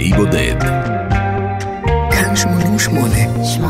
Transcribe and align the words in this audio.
לאי 0.00 0.12
בודד. 0.12 0.60
כאן 2.10 2.36
88. 2.36 3.14
88 3.44 3.69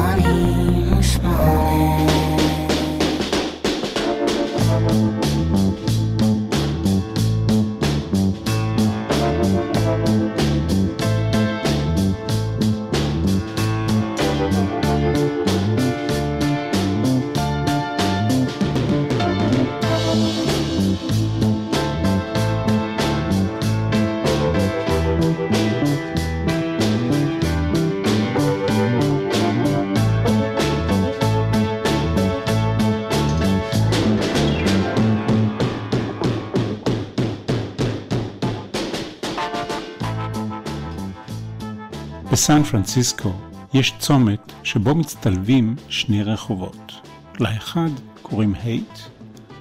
בסן 42.41 42.62
פרנסיסקו 42.62 43.33
יש 43.75 43.95
צומת 43.99 44.53
שבו 44.62 44.95
מצטלבים 44.95 45.77
שני 45.89 46.23
רחובות. 46.23 46.93
לאחד 47.41 47.89
קוראים 48.23 48.55
הייט 48.62 48.98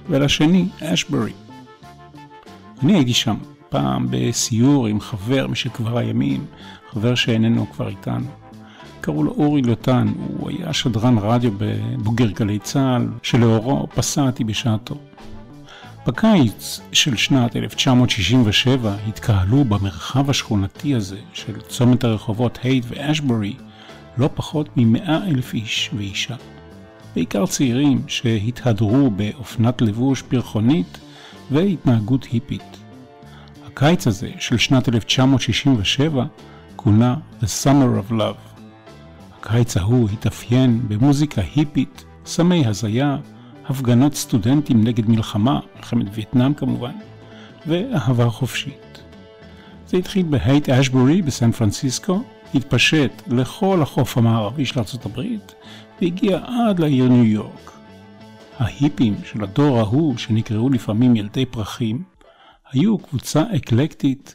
ולשני 0.08 0.68
אשברי. 0.82 1.32
אני 2.82 2.94
הייתי 2.94 3.14
שם 3.14 3.36
פעם 3.68 4.06
בסיור 4.10 4.86
עם 4.86 5.00
חבר 5.00 5.46
משכבר 5.46 5.98
הימים, 5.98 6.46
חבר 6.90 7.14
שאיננו 7.14 7.70
כבר 7.70 7.88
איתנו. 7.88 8.26
קראו 9.00 9.22
לו 9.22 9.32
אורי 9.32 9.62
לוטן, 9.62 10.12
הוא 10.38 10.50
היה 10.50 10.72
שדרן 10.72 11.18
רדיו 11.18 11.52
בבוגר 11.58 12.30
גלי 12.30 12.58
צה"ל, 12.58 13.08
שלאורו 13.22 13.86
פסעתי 13.94 14.44
בשעתו. 14.44 14.94
בקיץ 16.06 16.80
של 16.92 17.16
שנת 17.16 17.56
1967 17.56 18.96
התקהלו 19.08 19.64
במרחב 19.64 20.30
השכונתי 20.30 20.94
הזה 20.94 21.18
של 21.32 21.60
צומת 21.60 22.04
הרחובות 22.04 22.58
הייט 22.62 22.84
ואשברי 22.88 23.56
לא 24.18 24.30
פחות 24.34 24.68
ממאה 24.76 25.24
אלף 25.26 25.54
איש 25.54 25.90
ואישה. 25.96 26.36
בעיקר 27.14 27.46
צעירים 27.46 28.02
שהתהדרו 28.06 29.10
באופנת 29.10 29.82
לבוש 29.82 30.22
פרחונית 30.22 30.98
והתנהגות 31.50 32.24
היפית. 32.24 32.76
הקיץ 33.66 34.06
הזה 34.06 34.30
של 34.38 34.58
שנת 34.58 34.88
1967 34.88 36.24
כונה 36.76 37.16
The 37.40 37.64
Summer 37.64 38.08
of 38.08 38.12
Love. 38.12 38.60
הקיץ 39.38 39.76
ההוא 39.76 40.08
התאפיין 40.12 40.88
במוזיקה 40.88 41.42
היפית, 41.54 42.04
סמי 42.26 42.66
הזיה, 42.66 43.16
הפגנות 43.70 44.14
סטודנטים 44.14 44.84
נגד 44.84 45.08
מלחמה, 45.08 45.60
מלחמת 45.76 46.06
וייטנאם 46.12 46.54
כמובן, 46.54 46.92
ואהבה 47.66 48.30
חופשית. 48.30 49.02
זה 49.86 49.96
התחיל 49.96 50.26
בהייט 50.26 50.68
אשבורי 50.68 51.22
בסן 51.22 51.52
פרנסיסקו, 51.52 52.22
התפשט 52.54 53.22
לכל 53.26 53.82
החוף 53.82 54.18
המערבי 54.18 54.66
של 54.66 54.80
ארה"ב, 54.80 55.20
והגיע 56.00 56.38
עד 56.46 56.78
לעיר 56.78 57.08
ניו 57.08 57.24
יורק. 57.24 57.72
ההיפים 58.58 59.14
של 59.24 59.42
הדור 59.42 59.78
ההוא, 59.78 60.16
שנקראו 60.16 60.70
לפעמים 60.70 61.16
ילדי 61.16 61.46
פרחים, 61.46 62.02
היו 62.72 62.98
קבוצה 62.98 63.42
אקלקטית, 63.56 64.34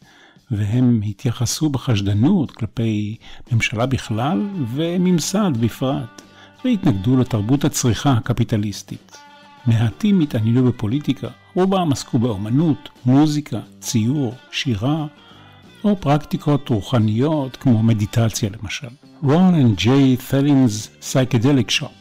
והם 0.51 1.01
התייחסו 1.05 1.69
בחשדנות 1.69 2.51
כלפי 2.51 3.15
ממשלה 3.51 3.85
בכלל 3.85 4.49
וממסד 4.67 5.51
בפרט, 5.59 6.21
והתנגדו 6.65 7.17
לתרבות 7.17 7.65
הצריכה 7.65 8.11
הקפיטליסטית. 8.11 9.24
מעטים 9.67 10.19
התעניינו 10.19 10.63
בפוליטיקה, 10.63 11.27
רובם 11.55 11.91
עסקו 11.91 12.19
באומנות, 12.19 12.89
מוזיקה, 13.05 13.59
ציור, 13.79 14.33
שירה, 14.51 15.05
או 15.83 15.95
פרקטיקות 15.99 16.69
רוחניות 16.69 17.55
כמו 17.55 17.83
מדיטציה 17.83 18.49
למשל. 18.59 18.87
Ron 19.23 19.55
and 19.55 19.77
Jay 19.77 20.17
Thelin's 20.17 20.89
Psychedelic 21.01 21.69
Shop 21.69 21.91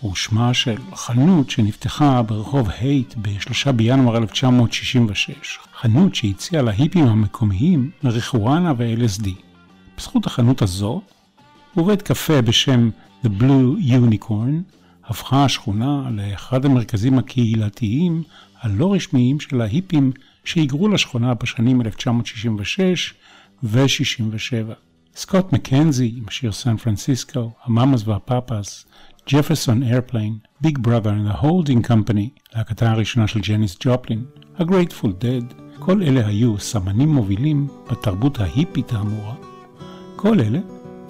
הוא 0.00 0.14
שמה 0.14 0.54
של 0.54 0.76
חנות 0.94 1.50
שנפתחה 1.50 2.22
ברחוב 2.22 2.68
הייט 2.78 3.14
ב-3 3.22 3.72
בינואר 3.72 4.16
1966, 4.16 5.58
חנות 5.80 6.14
שהציעה 6.14 6.62
להיפים 6.62 7.06
המקומיים 7.06 7.90
מריחואנה 8.02 8.72
ו-LSD. 8.78 9.28
בזכות 9.98 10.26
החנות 10.26 10.62
הזו, 10.62 11.00
ובית 11.76 12.02
קפה 12.02 12.42
בשם 12.42 12.90
The 13.24 13.28
Blue 13.40 13.90
Unicorn, 13.90 14.74
הפכה 15.06 15.44
השכונה 15.44 16.10
לאחד 16.10 16.64
המרכזים 16.64 17.18
הקהילתיים 17.18 18.22
הלא 18.60 18.92
רשמיים 18.94 19.40
של 19.40 19.60
ההיפים 19.60 20.12
שהיגרו 20.44 20.88
לשכונה 20.88 21.34
בשנים 21.34 21.80
1966 21.80 23.14
ו-67. 23.62 24.72
סקוט 25.16 25.52
מקנזי 25.52 26.12
עם 26.16 26.24
השיר 26.28 26.52
סן 26.52 26.76
פרנסיסקו, 26.76 27.50
המאמאס 27.64 28.08
והפאפאס, 28.08 28.84
ג'פרסון 29.28 29.82
איירפליין, 29.82 30.38
Big 30.60 30.78
Brother 30.80 31.14
Holding 31.40 31.88
Company, 31.88 32.56
להקתה 32.56 32.90
הראשונה 32.90 33.26
של 33.26 33.40
ג'ניס 33.40 33.76
ג'ופלין, 33.80 34.24
ה-Grateful 34.58 35.06
Dead, 35.06 35.54
כל 35.78 36.02
אלה 36.02 36.26
היו 36.26 36.58
סמנים 36.58 37.08
מובילים 37.08 37.68
בתרבות 37.90 38.40
ההיפית 38.40 38.92
האמורה. 38.92 39.34
כל 40.16 40.40
אלה, 40.40 40.58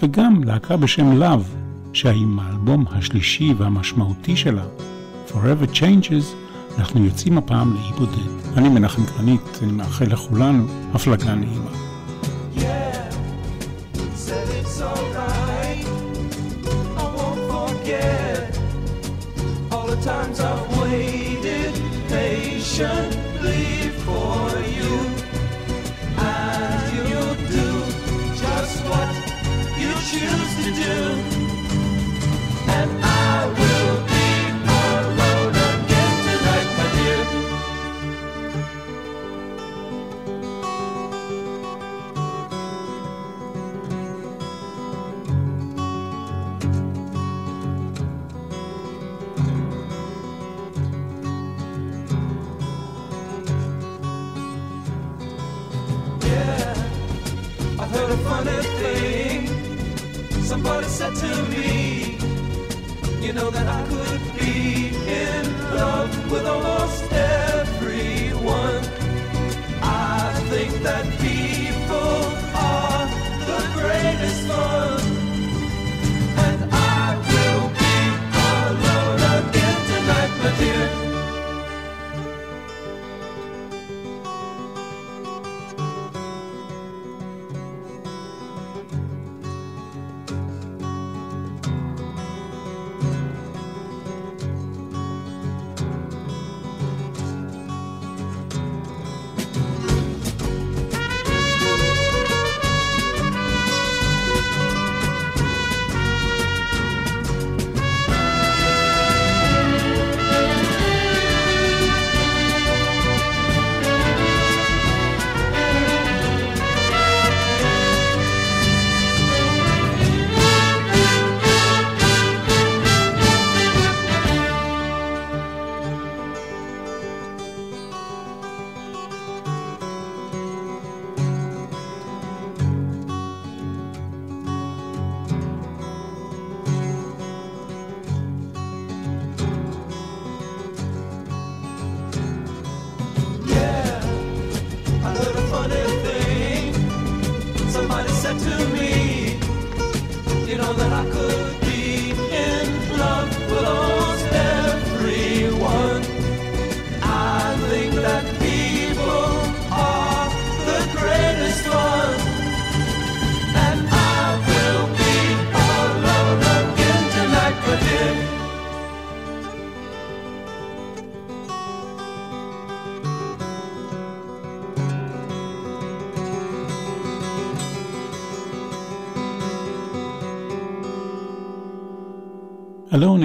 וגם 0.02 0.44
להקה 0.44 0.76
בשם 0.76 1.22
Love, 1.22 1.73
שעם 1.94 2.38
האלבום 2.38 2.84
השלישי 2.90 3.54
והמשמעותי 3.58 4.36
שלה, 4.36 4.64
Forever 5.28 5.74
Changes, 5.74 6.24
אנחנו 6.78 7.04
יוצאים 7.04 7.38
הפעם 7.38 7.74
לאי 7.74 7.92
בודד. 7.98 8.56
אני 8.56 8.68
מנחם 8.68 9.02
גרנית, 9.04 9.58
אני 9.62 9.72
מאחל 9.72 10.04
לכולנו 10.04 10.66
הפלגה 10.94 11.34
נעימה. 11.34 11.70
times 20.04 20.40
waited 20.80 21.74
patiently 22.10 23.88
for 24.04 24.36
you 24.78 24.92
And 26.18 26.80
do 27.54 27.68
just 28.42 28.78
what 28.90 29.10
you 29.80 29.92
choose 30.10 30.52
to 30.64 30.70
do 30.82 31.13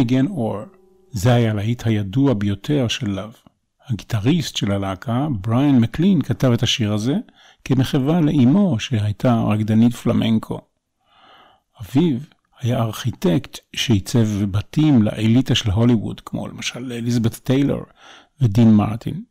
Again 0.10 0.30
Or, 0.30 0.78
זה 1.12 1.34
היה 1.34 1.52
הלהיט 1.52 1.88
הידוע 1.88 2.34
ביותר 2.34 2.88
של 2.88 3.10
לאב. 3.10 3.34
הגיטריסט 3.88 4.56
של 4.56 4.72
הלהקה, 4.72 5.28
בריאן 5.32 5.80
מקלין, 5.80 6.22
כתב 6.22 6.52
את 6.52 6.64
השיר 6.64 6.94
הזה 6.94 7.16
כמחווה 7.66 8.22
לאימו 8.22 8.80
שהייתה 8.80 9.42
רקדנית 9.42 9.94
פלמנקו. 9.94 10.62
אביו 11.82 12.18
היה 12.60 12.80
ארכיטקט 12.80 13.58
שעיצב 13.76 14.28
בתים 14.52 15.04
לאליטה 15.04 15.56
של 15.56 15.72
הוליווד, 15.72 16.22
כמו 16.26 16.48
למשל 16.48 16.92
אליזבת 16.92 17.34
טיילור 17.34 17.82
ודין 18.42 18.74
מרטין. 18.74 19.24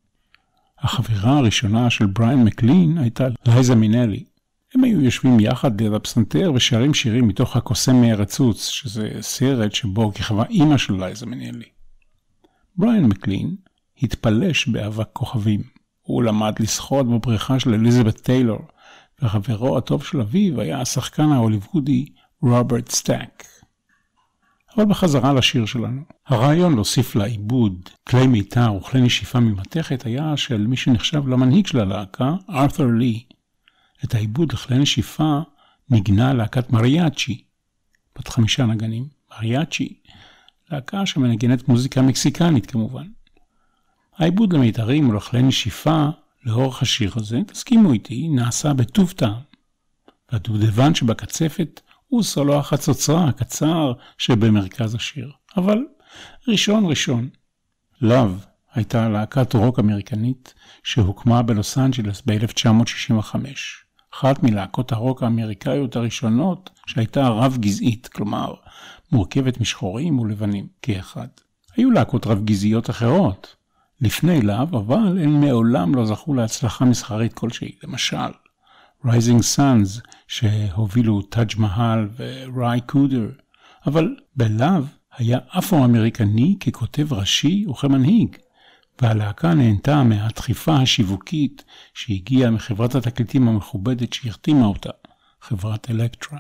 החברה 0.78 1.38
הראשונה 1.38 1.90
של 1.90 2.06
בריאן 2.06 2.44
מקלין 2.44 2.98
הייתה 2.98 3.28
לייזה 3.46 3.74
מינלי. 3.74 4.24
הם 4.74 4.84
היו 4.84 5.00
יושבים 5.00 5.40
יחד 5.40 5.80
ליד 5.80 5.92
הפסנתר 5.92 6.52
ושרים 6.54 6.94
שירים 6.94 7.28
מתוך 7.28 7.56
הקוסם 7.56 8.00
מארץ 8.00 8.34
עוץ, 8.34 8.68
שזה 8.68 9.10
סרט 9.20 9.72
שבו 9.72 10.12
כיכבה 10.12 10.44
אימא 10.50 10.76
של 10.76 10.94
לייזה 10.94 11.26
מינלי. 11.26 11.68
בריאן 12.76 13.04
מקלין 13.04 13.56
התפלש 14.02 14.68
באבק 14.68 15.08
כוכבים. 15.12 15.62
הוא 16.02 16.22
למד 16.22 16.54
לשחות 16.60 17.06
בבריכה 17.06 17.60
של 17.60 17.74
אליזבת 17.74 18.20
טיילור, 18.20 18.60
וחברו 19.22 19.78
הטוב 19.78 20.04
של 20.04 20.20
אביו 20.20 20.60
היה 20.60 20.80
השחקן 20.80 21.32
ההוליוודי 21.32 22.06
רוברט 22.42 22.88
סטאק. 22.90 23.44
אבל 24.76 24.84
בחזרה 24.84 25.32
לשיר 25.32 25.66
שלנו. 25.66 26.02
הרעיון 26.26 26.74
להוסיף 26.74 27.16
לעיבוד 27.16 27.88
כלי 28.08 28.26
מיתר 28.26 28.74
וכלי 28.74 29.00
נשיפה 29.00 29.40
ממתכת 29.40 30.06
היה 30.06 30.36
של 30.36 30.66
מי 30.66 30.76
שנחשב 30.76 31.28
למנהיג 31.28 31.66
של 31.66 31.80
הלהקה, 31.80 32.34
ארת'ר 32.50 32.86
לי. 32.86 33.24
את 34.04 34.14
העיבוד 34.14 34.52
לכלי 34.52 34.78
נשיפה 34.78 35.40
ניגנה 35.90 36.34
להקת 36.34 36.70
מריאצ'י, 36.70 37.44
בת 38.18 38.28
חמישה 38.28 38.66
נגנים, 38.66 39.08
מריאצ'י, 39.30 39.94
להקה 40.70 41.06
שמנגנת 41.06 41.68
מוזיקה 41.68 42.02
מקסיקנית 42.02 42.66
כמובן. 42.70 43.06
העיבוד 44.16 44.52
למיתרים 44.52 45.08
ולכלי 45.08 45.42
נשיפה 45.42 46.08
לאורך 46.44 46.82
השיר 46.82 47.12
הזה, 47.16 47.40
תסכימו 47.46 47.92
איתי, 47.92 48.28
נעשה 48.28 48.72
בטוב 48.72 49.12
טעם. 49.12 49.40
והדובדבן 50.32 50.94
שבקצפת 50.94 51.80
הוא 52.08 52.22
סולו 52.22 52.58
החצוצרה 52.58 53.28
הקצר 53.28 53.92
שבמרכז 54.18 54.94
השיר. 54.94 55.32
אבל 55.56 55.78
ראשון 56.48 56.86
ראשון. 56.86 57.28
לאב 58.00 58.44
הייתה 58.74 59.08
להקת 59.08 59.54
רוק 59.54 59.78
אמריקנית 59.78 60.54
שהוקמה 60.82 61.42
בלוס 61.42 61.78
אנג'לס 61.78 62.22
ב-1965. 62.26 63.36
אחת 64.14 64.42
מלהקות 64.42 64.92
הרוק 64.92 65.22
האמריקאיות 65.22 65.96
הראשונות 65.96 66.70
שהייתה 66.86 67.28
רב-גזעית, 67.28 68.08
כלומר 68.08 68.54
מורכבת 69.12 69.60
משחורים 69.60 70.18
ולבנים 70.18 70.66
כאחד. 70.82 71.28
היו 71.76 71.90
להקות 71.90 72.26
רב-גזעיות 72.26 72.90
אחרות 72.90 73.56
לפני 74.00 74.42
להב, 74.42 74.74
אבל 74.74 75.18
הן 75.22 75.30
מעולם 75.30 75.94
לא 75.94 76.06
זכו 76.06 76.34
להצלחה 76.34 76.84
מסחרית 76.84 77.32
כלשהי. 77.32 77.72
למשל, 77.84 78.30
Rising 79.04 79.56
Suns 79.56 80.08
שהובילו 80.28 81.22
טאג' 81.22 81.52
מהל 81.58 82.08
וראי 82.16 82.80
קודר, 82.80 83.30
אבל 83.86 84.16
בלאו 84.36 84.82
היה 85.16 85.38
אפרו-אמריקני 85.48 86.56
ככותב 86.60 87.12
ראשי 87.12 87.66
וכמנהיג. 87.70 88.36
והלהקה 89.02 89.54
נהנתה 89.54 90.02
מהדחיפה 90.02 90.76
השיווקית 90.76 91.64
שהגיעה 91.94 92.50
מחברת 92.50 92.94
התקליטים 92.94 93.48
המכובדת 93.48 94.12
שהחתימה 94.12 94.66
אותה, 94.66 94.90
חברת 95.40 95.90
אלקטרה. 95.90 96.38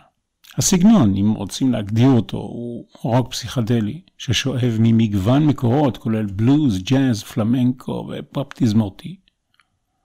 הסגנון, 0.58 1.16
אם 1.16 1.32
רוצים 1.32 1.72
להגדיר 1.72 2.08
אותו, 2.08 2.36
הוא 2.36 2.86
רוק 3.02 3.30
פסיכדלי, 3.30 4.00
ששואב 4.18 4.76
ממגוון 4.80 5.46
מקורות, 5.46 5.96
כולל 5.96 6.26
בלוז, 6.26 6.82
ג'אז, 6.82 7.22
פלמנקו 7.22 8.08
ופופ 8.10 8.52
תזמורתי. 8.54 9.16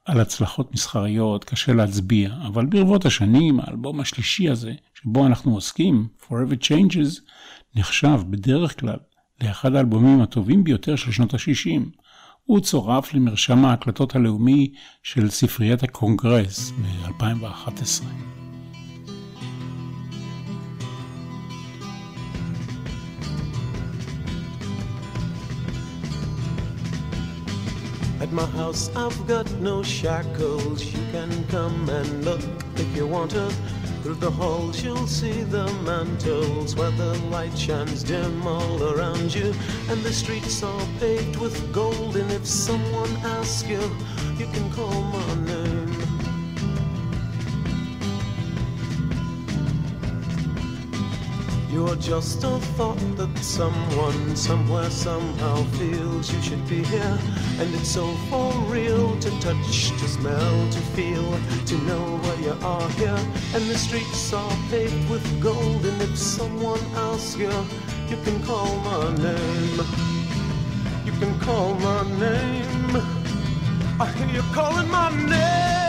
על 0.05 0.19
הצלחות 0.19 0.73
מסחריות 0.73 1.43
קשה 1.43 1.73
להצביע, 1.73 2.33
אבל 2.47 2.65
ברבות 2.65 3.05
השנים, 3.05 3.59
האלבום 3.59 3.99
השלישי 3.99 4.49
הזה, 4.49 4.73
שבו 4.93 5.25
אנחנו 5.27 5.53
עוסקים, 5.53 6.07
Forever 6.21 6.63
Changes, 6.63 7.21
נחשב 7.75 8.19
בדרך 8.29 8.79
כלל 8.79 8.97
לאחד 9.43 9.75
האלבומים 9.75 10.21
הטובים 10.21 10.63
ביותר 10.63 10.95
של 10.95 11.11
שנות 11.11 11.33
ה-60. 11.33 12.02
הוא 12.45 12.59
צורף 12.59 13.13
למרשם 13.13 13.65
ההקלטות 13.65 14.15
הלאומי 14.15 14.73
של 15.03 15.29
ספריית 15.29 15.83
הקונגרס 15.83 16.71
מ-2011. 16.71 18.03
At 28.23 28.31
my 28.31 28.45
house, 28.45 28.89
I've 28.95 29.21
got 29.27 29.47
no 29.69 29.83
shackles. 29.83 30.79
You 30.95 31.03
can 31.11 31.31
come 31.55 31.89
and 31.89 32.09
look 32.23 32.43
if 32.83 32.89
you 32.97 33.05
want 33.05 33.31
to. 33.31 33.45
Through 34.03 34.15
the 34.15 34.31
halls, 34.31 34.83
you'll 34.83 35.07
see 35.07 35.43
the 35.43 35.65
mantles 35.85 36.75
where 36.75 36.91
the 36.91 37.13
light 37.31 37.57
shines 37.57 38.03
dim 38.03 38.45
all 38.45 38.83
around 38.83 39.33
you. 39.33 39.53
And 39.87 40.03
the 40.03 40.11
streets 40.11 40.61
are 40.61 40.85
paved 40.99 41.37
with 41.37 41.71
gold. 41.71 42.17
And 42.17 42.29
if 42.29 42.45
someone 42.45 43.15
asks 43.23 43.65
you, 43.65 43.79
you 44.37 44.47
can 44.47 44.69
call 44.73 45.03
my 45.03 45.35
name. 45.45 45.72
You're 51.73 51.95
just 51.95 52.43
a 52.43 52.59
thought 52.77 52.99
that 53.17 53.35
someone 53.39 54.35
somewhere 54.35 54.91
somehow 54.91 55.55
feels 55.79 56.31
you 56.31 56.39
should 56.39 56.67
be 56.69 56.83
here. 56.83 57.17
And 57.57 57.73
it's 57.73 57.89
so 57.89 58.13
for 58.29 58.53
real 58.71 59.17
to 59.19 59.29
touch, 59.39 59.89
to 59.89 60.07
smell, 60.07 60.69
to 60.69 60.79
feel, 60.93 61.31
to 61.65 61.75
know 61.89 62.19
where 62.21 62.39
you 62.41 62.55
are 62.61 62.89
here. 62.91 63.17
And 63.55 63.63
the 63.71 63.75
streets 63.75 64.31
are 64.33 64.55
paved 64.69 65.09
with 65.09 65.25
gold. 65.41 65.83
And 65.83 65.99
if 66.03 66.15
someone 66.15 66.79
asks 66.93 67.37
you, 67.37 67.51
you 68.07 68.17
can 68.23 68.43
call 68.43 68.69
my 68.91 69.09
name. 69.17 69.79
You 71.07 71.13
can 71.13 71.39
call 71.39 71.73
my 71.73 72.03
name. 72.19 73.01
I 73.99 74.11
hear 74.15 74.27
you 74.27 74.43
calling 74.53 74.91
my 74.91 75.09
name. 75.09 75.82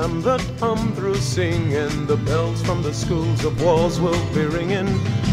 Time 0.00 0.22
that 0.22 0.42
I'm 0.62 0.92
through 0.94 1.16
singing, 1.16 2.06
the 2.06 2.16
bells 2.16 2.62
from 2.62 2.82
the 2.82 2.94
schools 2.94 3.44
of 3.44 3.62
walls 3.62 4.00
will 4.00 4.24
be 4.32 4.46
ringing. 4.46 4.86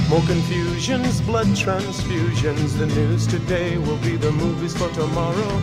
More 0.09 0.25
confusions, 0.27 1.21
blood 1.21 1.47
transfusions. 1.47 2.77
The 2.77 2.87
news 2.87 3.27
today 3.27 3.77
will 3.77 3.99
be 3.99 4.17
the 4.17 4.31
movies 4.31 4.75
for 4.75 4.89
tomorrow. 4.89 5.53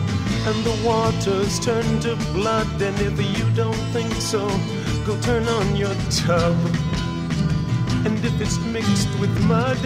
And 0.49 0.57
the 0.63 0.75
waters 0.83 1.59
turn 1.59 1.99
to 2.01 2.15
blood. 2.33 2.81
And 2.81 2.99
if 2.99 3.15
you 3.37 3.47
don't 3.51 3.83
think 3.93 4.11
so, 4.13 4.47
go 5.05 5.19
turn 5.21 5.47
on 5.47 5.75
your 5.75 5.95
tub. 6.25 6.57
And 8.05 8.17
if 8.25 8.41
it's 8.41 8.57
mixed 8.75 9.11
with 9.19 9.33
mud, 9.45 9.83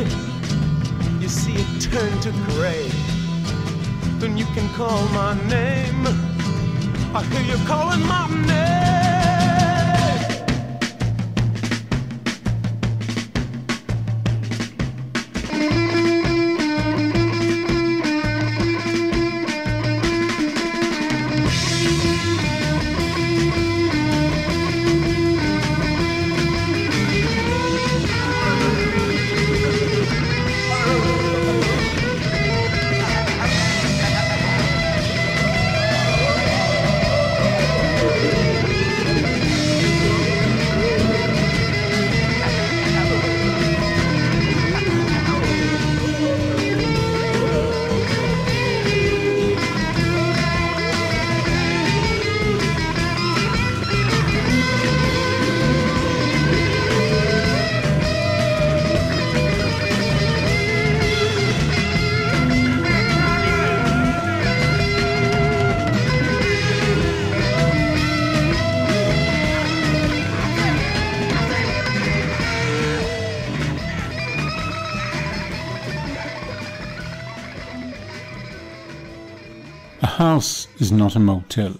you 1.21 1.27
see 1.27 1.55
it 1.55 1.81
turn 1.81 2.13
to 2.21 2.31
gray. 2.53 2.89
then 4.21 4.37
you 4.37 4.45
can 4.55 4.67
call 4.75 5.01
my 5.09 5.33
name. 5.47 6.03
I 7.13 7.21
hear 7.31 7.43
you 7.51 7.65
calling 7.65 8.05
my 8.05 8.27
name. 8.47 8.78
Is 80.89 80.93
not 80.93 81.15
a 81.15 81.19
motel. 81.19 81.77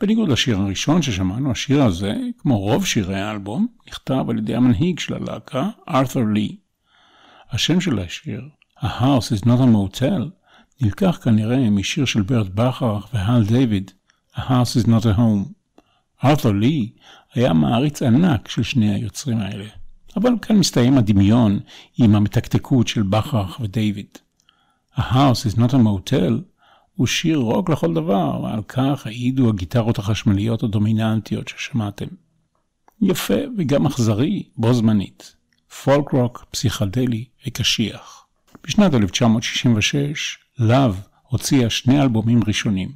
בניגוד 0.00 0.28
לשיר 0.28 0.58
הראשון 0.58 1.02
ששמענו, 1.02 1.50
השיר 1.50 1.82
הזה, 1.82 2.14
כמו 2.38 2.58
רוב 2.58 2.86
שירי 2.86 3.20
האלבום, 3.20 3.66
נכתב 3.88 4.24
על 4.28 4.38
ידי 4.38 4.54
המנהיג 4.54 4.98
של 4.98 5.14
הלהקה, 5.14 5.70
ארת'ר 5.88 6.24
לי. 6.34 6.56
השם 7.50 7.80
של 7.80 7.98
השיר, 7.98 8.48
A 8.78 8.84
House 8.84 9.32
is 9.36 9.44
not 9.44 9.60
a 9.60 9.66
motel, 9.74 10.22
נלקח 10.80 11.18
כנראה 11.22 11.70
משיר 11.70 12.04
של 12.04 12.22
ברט 12.22 12.46
בכרך 12.54 13.08
והל 13.14 13.44
דיוויד, 13.44 13.90
A 14.36 14.40
House 14.40 14.84
is 14.84 14.86
not 14.86 15.02
a 15.02 15.18
home. 15.18 15.52
ארת'ר 16.24 16.52
לי 16.52 16.92
היה 17.34 17.52
מעריץ 17.52 18.02
ענק 18.02 18.48
של 18.48 18.62
שני 18.62 18.94
היוצרים 18.94 19.38
האלה. 19.38 19.66
אבל 20.16 20.30
כאן 20.42 20.56
מסתיים 20.56 20.98
הדמיון 20.98 21.60
עם 21.98 22.14
המתקתקות 22.14 22.88
של 22.88 23.02
בכרך 23.02 23.60
ודייוויד. 23.60 24.18
A 24.96 25.00
House 25.00 25.44
is 25.46 25.58
not 25.58 25.70
a 25.70 25.78
motel 25.78 26.53
הוא 26.96 27.06
שיר 27.06 27.38
רוק 27.38 27.70
לכל 27.70 27.94
דבר, 27.94 28.40
ועל 28.42 28.62
כך 28.68 29.06
העידו 29.06 29.48
הגיטרות 29.48 29.98
החשמליות 29.98 30.62
הדומיננטיות 30.62 31.48
ששמעתם. 31.48 32.06
יפה 33.02 33.34
וגם 33.58 33.86
אכזרי 33.86 34.42
בו 34.56 34.74
זמנית. 34.74 35.36
פולק 35.84 36.08
רוק, 36.08 36.44
פסיכדלי 36.50 37.24
וקשיח. 37.46 38.26
בשנת 38.64 38.94
1966, 38.94 40.38
לאב 40.58 41.00
הוציאה 41.28 41.70
שני 41.70 42.02
אלבומים 42.02 42.40
ראשונים. 42.46 42.92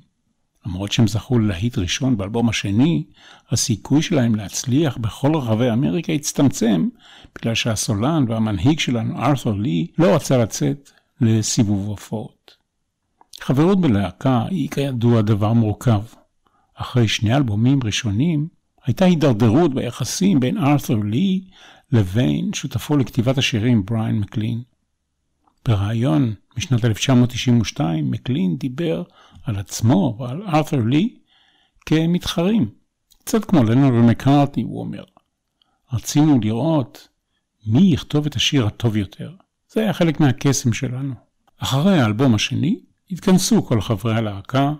למרות 0.66 0.92
שהם 0.92 1.06
זכו 1.06 1.38
ללהיט 1.38 1.78
ראשון 1.78 2.16
באלבום 2.16 2.48
השני, 2.48 3.04
הסיכוי 3.50 4.02
שלהם 4.02 4.34
להצליח 4.34 4.96
בכל 4.96 5.34
רחבי 5.34 5.70
אמריקה 5.70 6.12
הצטמצם, 6.12 6.88
בגלל 7.34 7.54
שהסולן 7.54 8.24
והמנהיג 8.28 8.78
שלנו, 8.80 9.18
ארת'ר 9.18 9.52
לי, 9.52 9.86
לא 9.98 10.14
רצה 10.14 10.38
לצאת 10.38 10.90
לסיבוב 11.20 11.86
הופעות. 11.86 12.57
חברות 13.40 13.80
בלהקה 13.80 14.44
היא 14.50 14.70
כידוע 14.70 15.22
דבר 15.22 15.52
מורכב. 15.52 16.02
אחרי 16.74 17.08
שני 17.08 17.36
אלבומים 17.36 17.80
ראשונים, 17.84 18.48
הייתה 18.84 19.04
הידרדרות 19.04 19.74
ביחסים 19.74 20.40
בין 20.40 20.58
ארת'ר 20.58 20.96
לי 21.04 21.44
לבין 21.92 22.50
שותפו 22.54 22.96
לכתיבת 22.96 23.38
השירים 23.38 23.86
בריין 23.86 24.18
מקלין. 24.18 24.62
בריאיון 25.64 26.34
משנת 26.56 26.84
1992, 26.84 28.10
מקלין 28.10 28.56
דיבר 28.56 29.02
על 29.44 29.56
עצמו 29.56 30.16
ועל 30.18 30.42
ארת'ר 30.42 30.80
לי 30.84 31.18
כמתחרים. 31.86 32.70
קצת 33.18 33.44
כמו 33.44 33.64
לנור 33.64 33.92
ומקארטי, 33.92 34.62
הוא 34.62 34.80
אומר. 34.80 35.04
רצינו 35.92 36.40
לראות 36.42 37.08
מי 37.66 37.90
יכתוב 37.94 38.26
את 38.26 38.36
השיר 38.36 38.66
הטוב 38.66 38.96
יותר. 38.96 39.32
זה 39.72 39.80
היה 39.80 39.92
חלק 39.92 40.20
מהקסם 40.20 40.72
שלנו. 40.72 41.14
אחרי 41.58 42.00
האלבום 42.00 42.34
השני, 42.34 42.80
התכנסו 43.10 43.64
כל 43.64 43.80
חברי 43.80 44.14
הלהקה 44.14 44.72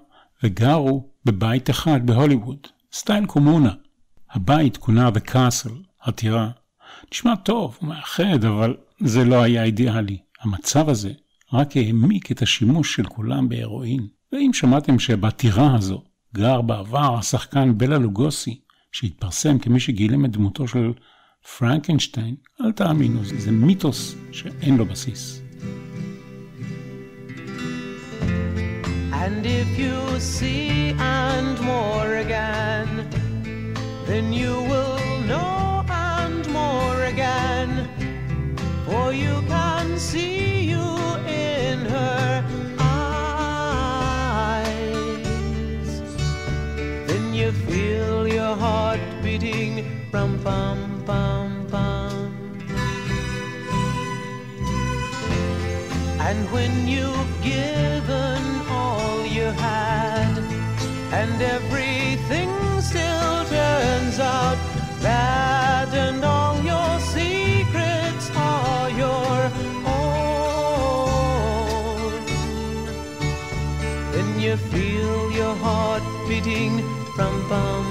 וגרו 0.42 1.08
בבית 1.24 1.70
אחד 1.70 2.06
בהוליווד, 2.06 2.66
סטייל 2.92 3.26
קומונה. 3.26 3.72
הבית 4.30 4.76
כונה 4.76 5.08
The 5.08 5.30
Castle, 5.30 5.72
הטירה. 6.02 6.50
נשמע 7.12 7.36
טוב 7.36 7.78
ומאחד, 7.82 8.44
אבל 8.44 8.76
זה 9.00 9.24
לא 9.24 9.42
היה 9.42 9.64
אידיאלי. 9.64 10.18
המצב 10.40 10.88
הזה 10.88 11.12
רק 11.52 11.76
העמיק 11.76 12.32
את 12.32 12.42
השימוש 12.42 12.94
של 12.94 13.04
כולם 13.04 13.48
בהרואין. 13.48 14.06
ואם 14.32 14.50
שמעתם 14.52 14.98
שבטירה 14.98 15.74
הזו 15.74 16.02
גר 16.34 16.60
בעבר 16.60 17.18
השחקן 17.18 17.78
בלה 17.78 17.98
לוגוסי, 17.98 18.60
שהתפרסם 18.92 19.58
כמי 19.58 19.80
שגילם 19.80 20.24
את 20.24 20.30
דמותו 20.30 20.68
של 20.68 20.92
פרנקנשטיין, 21.58 22.36
אל 22.60 22.72
תאמינו, 22.72 23.24
זה 23.24 23.50
מיתוס 23.50 24.14
שאין 24.32 24.76
לו 24.76 24.84
בסיס. 24.86 25.47
And 29.24 29.44
if 29.44 29.78
you 29.78 30.20
see 30.20 30.94
and 30.98 31.60
more 31.60 32.16
again, 32.16 33.10
then 34.06 34.32
you 34.32 34.54
will 34.70 34.98
know 35.26 35.84
and 35.90 36.48
more 36.50 37.02
again. 37.04 37.88
For 38.86 39.12
you 39.12 39.42
can 39.48 39.98
see 39.98 40.60
you 40.62 40.86
in 41.26 41.78
her 41.96 42.44
eyes. 42.78 43.10
Then 47.08 47.34
you 47.34 47.52
feel 47.52 48.26
your 48.26 48.56
heart 48.56 49.00
beating, 49.22 49.84
rum 50.12 50.38
pum 50.42 51.02
pum 51.04 51.66
pum. 51.70 52.32
And 56.20 56.50
when 56.52 56.88
you've 56.88 57.42
given 57.42 58.37
you 59.48 59.54
had, 59.54 60.38
and 61.20 61.40
everything 61.40 62.50
still 62.80 63.44
turns 63.46 64.18
out 64.20 64.58
bad, 65.00 65.88
and 65.94 66.22
all 66.22 66.60
your 66.62 67.00
secrets 67.16 68.30
are 68.36 68.90
your 68.90 69.50
own, 69.86 70.92
then 74.12 74.28
you 74.38 74.56
feel 74.56 75.30
your 75.32 75.54
heart 75.56 76.02
beating 76.28 76.82
from 77.16 77.48
bum 77.48 77.87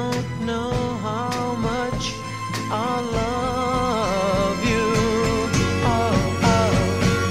don't 0.00 0.46
know 0.46 0.72
how 1.02 1.54
much 1.54 2.14
I 2.70 3.00
love 3.18 4.58
you. 4.64 4.86
Oh, 5.84 6.16
oh, 6.54 6.74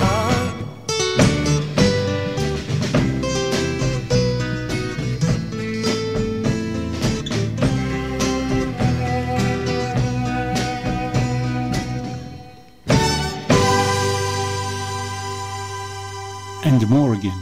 oh. 0.02 0.36
And 16.64 16.82
more 16.90 17.14
again. 17.14 17.42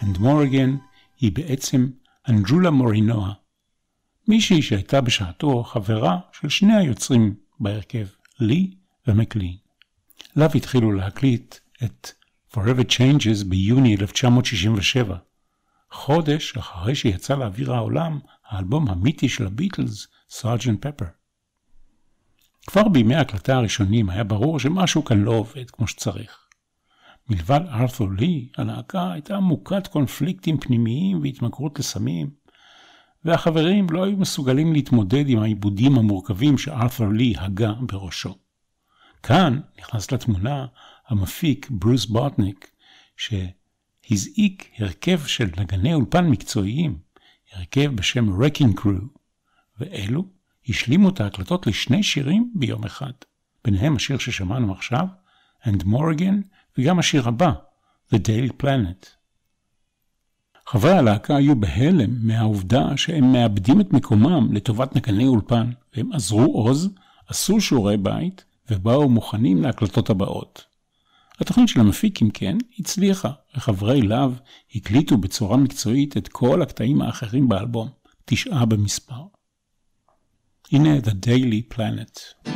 And 0.00 0.20
more 0.20 0.42
again 0.42 0.78
היא 1.20 1.32
בעצם 1.32 1.86
אנג'ולה 2.28 2.70
מורינואה, 2.70 3.32
מישהי 4.27 4.61
שהייתה 4.61 5.01
בשעתו 5.01 5.63
חברה 5.63 6.19
של 6.31 6.49
שני 6.49 6.75
היוצרים 6.75 7.35
בהרכב, 7.59 8.07
לי 8.39 8.71
ומקלין. 9.07 9.55
לאו 10.35 10.47
התחילו 10.55 10.91
להקליט 10.91 11.55
את 11.83 12.11
Forever 12.53 12.91
Changes 12.91 13.45
ביוני 13.45 13.95
1967, 13.95 15.17
חודש 15.91 16.57
אחרי 16.57 16.95
שיצא 16.95 17.35
לאוויר 17.35 17.73
העולם 17.73 18.19
האלבום 18.47 18.89
המיתי 18.89 19.29
של 19.29 19.45
הביטלס, 19.45 20.07
סארג'נט 20.29 20.87
פפר. 20.87 21.05
כבר 22.67 22.87
בימי 22.87 23.15
ההקלטה 23.15 23.55
הראשונים 23.55 24.09
היה 24.09 24.23
ברור 24.23 24.59
שמשהו 24.59 25.05
כאן 25.05 25.21
לא 25.21 25.31
עובד 25.31 25.69
כמו 25.71 25.87
שצריך. 25.87 26.37
מלבד 27.29 27.61
ארתור 27.69 28.11
לי, 28.17 28.49
הלהקה 28.57 29.11
הייתה 29.11 29.39
מוכת 29.39 29.87
קונפליקטים 29.87 30.57
פנימיים 30.57 31.21
והתמכרות 31.21 31.79
לסמים, 31.79 32.29
והחברים 33.25 33.87
לא 33.89 34.03
היו 34.03 34.17
מסוגלים 34.17 34.73
להתמודד 34.73 35.29
עם 35.29 35.39
העיבודים 35.39 35.97
המורכבים 35.97 36.57
שארתור 36.57 37.07
לי 37.07 37.33
הגה 37.37 37.73
בראשו. 37.81 38.35
כאן 39.23 39.59
נכנס 39.79 40.11
לתמונה 40.11 40.65
המפיק 41.07 41.67
ברוס 41.69 42.05
בוטניק, 42.05 42.71
שהזעיק 43.17 44.71
הרכב 44.77 45.25
של 45.25 45.49
נגני 45.57 45.93
אולפן 45.93 46.27
מקצועיים, 46.27 46.97
הרכב 47.53 47.91
בשם 47.95 48.43
רקינג 48.43 48.79
קרו, 48.79 48.91
ואלו 49.79 50.25
השלימו 50.69 51.09
את 51.09 51.21
ההקלטות 51.21 51.67
לשני 51.67 52.03
שירים 52.03 52.53
ביום 52.55 52.83
אחד, 52.83 53.11
ביניהם 53.63 53.95
השיר 53.95 54.17
ששמענו 54.17 54.73
עכשיו, 54.73 55.07
And 55.63 55.83
Morgan, 55.83 56.47
וגם 56.77 56.99
השיר 56.99 57.27
הבא, 57.27 57.51
The 58.13 58.17
Daily 58.17 58.63
Planet. 58.63 59.24
חברי 60.67 60.91
הלהקה 60.91 61.35
היו 61.35 61.59
בהלם 61.59 62.27
מהעובדה 62.27 62.97
שהם 62.97 63.31
מאבדים 63.31 63.81
את 63.81 63.93
מקומם 63.93 64.53
לטובת 64.53 64.95
נגני 64.95 65.27
אולפן, 65.27 65.71
והם 65.95 66.13
עזרו 66.13 66.45
עוז, 66.45 66.89
עשו 67.27 67.61
שיעורי 67.61 67.97
בית, 67.97 68.45
ובאו 68.71 69.09
מוכנים 69.09 69.63
להקלטות 69.63 70.09
הבאות. 70.09 70.65
התוכנית 71.39 71.67
של 71.67 71.79
המפיק, 71.79 72.21
אם 72.21 72.29
כן, 72.29 72.57
הצליחה, 72.79 73.31
וחברי 73.55 74.01
להב 74.01 74.31
הקליטו 74.75 75.17
בצורה 75.17 75.57
מקצועית 75.57 76.17
את 76.17 76.27
כל 76.27 76.61
הקטעים 76.61 77.01
האחרים 77.01 77.47
באלבום, 77.49 77.89
תשעה 78.25 78.65
במספר. 78.65 79.23
הנה 80.71 80.97
The 80.97 81.11
Daily 81.25 81.75
Planet. 81.75 82.49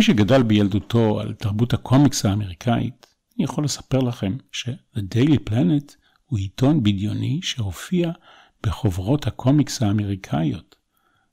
כמי 0.00 0.04
שגדל 0.04 0.42
בילדותו 0.42 1.20
על 1.20 1.34
תרבות 1.34 1.74
הקומיקס 1.74 2.24
האמריקאית, 2.24 3.06
אני 3.36 3.44
יכול 3.44 3.64
לספר 3.64 3.98
לכם 3.98 4.36
ש-The 4.52 5.00
Daily 5.14 5.50
Planet 5.50 5.94
הוא 6.24 6.38
עיתון 6.38 6.82
בדיוני 6.82 7.40
שהופיע 7.42 8.10
בחוברות 8.62 9.26
הקומיקס 9.26 9.82
האמריקאיות. 9.82 10.76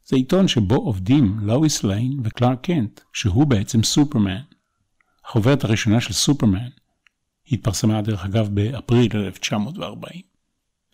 זה 0.05 0.15
עיתון 0.15 0.47
שבו 0.47 0.75
עובדים 0.75 1.39
לואיס 1.41 1.83
ליין 1.83 2.19
וקלארק 2.23 2.61
קנט, 2.61 3.01
שהוא 3.13 3.47
בעצם 3.47 3.83
סופרמן. 3.83 4.41
החוברת 5.25 5.63
הראשונה 5.63 6.01
של 6.01 6.13
סופרמן 6.13 6.69
התפרסמה 7.51 8.01
דרך 8.01 8.25
אגב 8.25 8.49
באפריל 8.53 9.17
1940. 9.17 10.21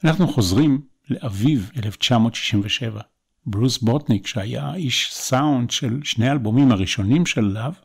אנחנו 0.04 0.28
חוזרים 0.28 0.82
לאביב 1.10 1.72
1967. 1.78 3.02
ברוס 3.46 3.78
בוטניק, 3.78 4.28
שהיה 4.28 4.76
איש 4.76 5.14
סאונד 5.14 5.72
של 5.72 6.00
שני 6.04 6.30
האלבומים 6.30 6.72
הראשונים 6.72 7.26
של 7.26 7.42
לאב, 7.42 7.76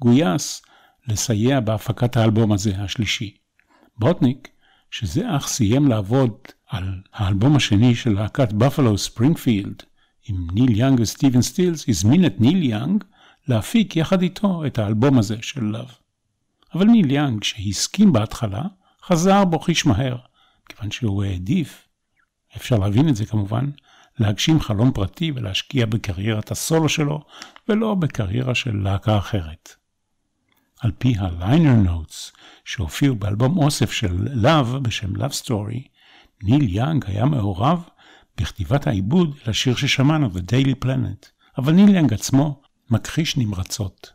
גויס 0.00 0.62
לסייע 1.08 1.60
בהפקת 1.60 2.16
האלבום 2.16 2.52
הזה, 2.52 2.76
השלישי. 2.78 3.36
בוטניק, 3.98 4.48
שזה 4.90 5.36
אך 5.36 5.46
סיים 5.46 5.88
לעבוד 5.88 6.30
על 6.68 7.02
האלבום 7.12 7.56
השני 7.56 7.94
של 7.94 8.14
להקת 8.14 8.52
בפלו 8.52 8.98
ספרינגפילד, 8.98 9.82
עם 10.28 10.46
ניל 10.52 10.80
יאנג 10.80 11.00
וסטיבן 11.00 11.42
סטילס, 11.42 11.88
הזמין 11.88 12.26
את 12.26 12.40
ניל 12.40 12.62
יאנג 12.62 13.04
להפיק 13.48 13.96
יחד 13.96 14.22
איתו 14.22 14.66
את 14.66 14.78
האלבום 14.78 15.18
הזה 15.18 15.36
של 15.42 15.64
לאב. 15.64 15.94
אבל 16.74 16.86
ניל 16.86 17.10
יאנג, 17.10 17.44
שהסכים 17.44 18.12
בהתחלה, 18.12 18.62
חזר 19.02 19.44
בו 19.44 19.58
חיש 19.58 19.86
מהר, 19.86 20.16
כיוון 20.68 20.90
שהוא 20.90 21.24
העדיף, 21.24 21.88
אפשר 22.56 22.78
להבין 22.78 23.08
את 23.08 23.16
זה 23.16 23.26
כמובן, 23.26 23.70
להגשים 24.18 24.60
חלום 24.60 24.92
פרטי 24.92 25.32
ולהשקיע 25.34 25.86
בקריירת 25.86 26.50
הסולו 26.50 26.88
שלו, 26.88 27.20
ולא 27.68 27.94
בקריירה 27.94 28.54
של 28.54 28.76
להקה 28.76 29.18
אחרת. 29.18 29.76
על 30.80 30.92
פי 30.98 31.14
ה 31.18 31.27
liner 31.27 31.74
notes 31.74 32.32
שהופיעו 32.64 33.14
באלבום 33.14 33.58
אוסף 33.58 33.92
של 33.92 34.28
לאב 34.32 34.76
בשם 34.82 35.16
Love 35.16 35.44
Story, 35.44 35.88
ניל 36.42 36.74
יאנג 36.76 37.04
היה 37.06 37.24
מעורב 37.24 37.82
בכתיבת 38.36 38.86
העיבוד 38.86 39.36
לשיר 39.46 39.76
ששמענו, 39.76 40.28
The 40.28 40.52
Daily 40.52 40.84
Planet, 40.84 41.26
אבל 41.58 41.72
ניל 41.72 41.94
יאנג 41.94 42.12
עצמו 42.12 42.60
מכחיש 42.90 43.36
נמרצות. 43.36 44.12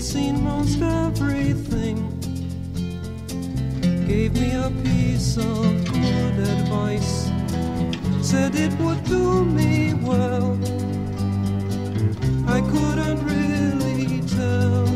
He'd 0.00 0.06
seen 0.06 0.42
most 0.42 0.80
everything. 0.80 1.96
Gave 4.08 4.32
me 4.34 4.52
a 4.52 4.70
piece 4.82 5.36
of 5.36 5.84
good 5.92 6.38
advice, 6.54 7.30
said 8.22 8.54
it 8.54 8.72
would 8.80 9.04
do 9.04 9.44
me 9.44 9.94
well. 9.94 10.58
I 12.48 12.60
couldn't 12.72 13.20
really 13.26 14.20
tell 14.38 14.86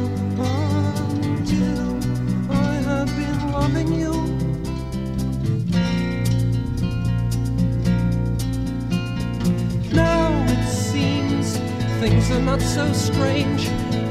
things 12.15 12.31
are 12.31 12.41
not 12.41 12.61
so 12.61 12.93
strange. 12.93 13.69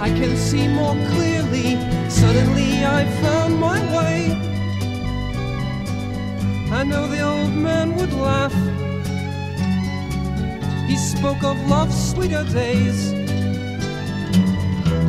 I 0.08 0.10
can 0.10 0.36
see 0.36 0.68
more 0.68 0.96
clearly. 1.12 1.78
Suddenly 2.10 2.86
I 2.86 3.06
found 3.24 3.60
my 3.60 3.80
way. 3.96 4.20
I 6.80 6.84
know 6.84 7.08
the 7.08 7.22
old 7.22 7.54
man 7.54 7.96
would 7.96 8.14
laugh. 8.14 8.56
He 10.90 10.98
spoke 10.98 11.44
of 11.44 11.56
love's 11.70 11.98
sweeter 12.12 12.44
days. 12.52 13.00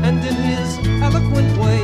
And 0.07 0.19
in 0.31 0.37
his 0.53 0.69
eloquent 1.07 1.53
way, 1.65 1.83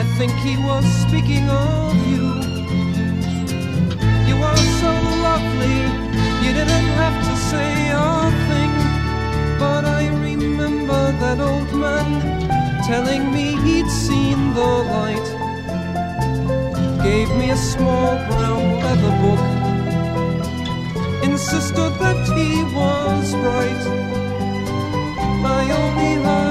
I 0.00 0.02
think 0.18 0.32
he 0.48 0.54
was 0.68 0.84
speaking 1.06 1.48
of 1.48 1.94
you. 2.12 2.26
You 4.28 4.36
are 4.50 4.62
so 4.82 4.92
lovely, 5.28 5.78
you 6.44 6.52
didn't 6.58 6.90
have 7.02 7.16
to 7.28 7.34
say 7.50 7.90
a. 7.92 8.47
But 9.78 9.86
I 9.86 10.08
remember 10.08 11.02
that 11.22 11.38
old 11.38 11.72
man 11.72 12.08
telling 12.88 13.32
me 13.32 13.46
he'd 13.64 13.88
seen 13.88 14.52
the 14.52 14.72
light. 14.94 15.28
Gave 17.00 17.30
me 17.36 17.50
a 17.50 17.56
small 17.56 18.16
brown 18.26 18.64
leather 18.82 19.14
book, 19.22 19.44
insisted 21.22 21.92
that 22.02 22.20
he 22.36 22.50
was 22.74 23.26
right. 23.50 23.84
I 25.60 25.62
only 25.80 26.14
heard 26.24 26.47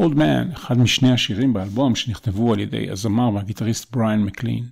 Old 0.00 0.14
Man, 0.14 0.52
אחד 0.52 0.78
משני 0.78 1.12
השירים 1.12 1.52
באלבום 1.52 1.94
שנכתבו 1.94 2.52
על 2.52 2.60
ידי 2.60 2.90
הזמר 2.90 3.34
והגיטריסט 3.34 3.92
בריאן 3.92 4.22
מקלין. 4.22 4.64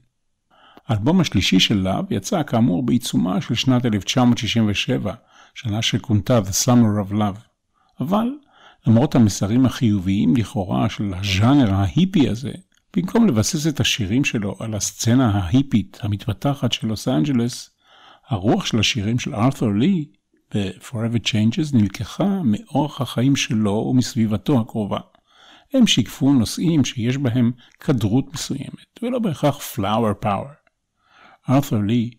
האלבום 0.86 1.20
השלישי 1.20 1.60
של 1.60 1.74
לאב 1.74 2.12
יצא 2.12 2.42
כאמור 2.42 2.82
בעיצומה 2.82 3.40
של 3.40 3.54
שנת 3.54 3.86
1967, 3.86 5.14
שנה 5.54 5.82
שכונתה 5.82 6.38
The 6.38 6.66
Summer 6.66 7.08
of 7.08 7.12
Love. 7.12 7.40
אבל 8.00 8.28
למרות 8.86 9.14
המסרים 9.14 9.66
החיוביים 9.66 10.36
לכאורה 10.36 10.88
של 10.88 11.14
הז'אנר 11.14 11.74
ההיפי 11.74 12.28
הזה, 12.28 12.52
במקום 12.96 13.26
לבסס 13.26 13.66
את 13.66 13.80
השירים 13.80 14.24
שלו 14.24 14.56
על 14.58 14.74
הסצנה 14.74 15.30
ההיפית 15.30 15.98
המתפתחת 16.00 16.72
של 16.72 16.86
לוס 16.86 17.08
אנג'לס, 17.08 17.70
הרוח 18.28 18.66
של 18.66 18.78
השירים 18.78 19.18
של 19.18 19.34
ארת'ור 19.34 19.74
לי 19.74 20.04
ב-Forever 20.54 21.26
Changes 21.26 21.76
נלקחה 21.76 22.42
מאורח 22.44 23.00
החיים 23.00 23.36
שלו 23.36 23.86
ומסביבתו 23.90 24.60
הקרובה. 24.60 24.98
הם 25.72 25.86
שיקפו 25.86 26.32
נושאים 26.32 26.84
שיש 26.84 27.16
בהם 27.16 27.52
כדרות 27.80 28.34
מסוימת, 28.34 29.02
ולא 29.02 29.18
בהכרח 29.18 29.58
פלאואר 29.58 30.12
פאוור. 30.20 30.48
ארת'ר 31.48 31.78
לי 31.78 32.10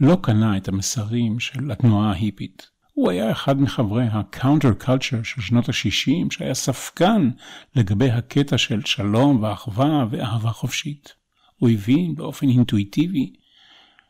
לא 0.00 0.18
קנה 0.22 0.56
את 0.56 0.68
המסרים 0.68 1.40
של 1.40 1.70
התנועה 1.70 2.10
ההיפית. 2.10 2.70
הוא 2.92 3.10
היה 3.10 3.32
אחד 3.32 3.60
מחברי 3.60 4.04
ה-counter 4.04 4.84
culture 4.84 5.24
של 5.24 5.40
שנות 5.40 5.68
ה-60, 5.68 6.30
שהיה 6.30 6.54
ספקן 6.54 7.30
לגבי 7.74 8.10
הקטע 8.10 8.58
של 8.58 8.80
שלום 8.84 9.42
ואחווה 9.42 10.06
ואהבה 10.10 10.50
חופשית. 10.50 11.14
הוא 11.56 11.70
הבין 11.70 12.14
באופן 12.14 12.48
אינטואיטיבי 12.48 13.32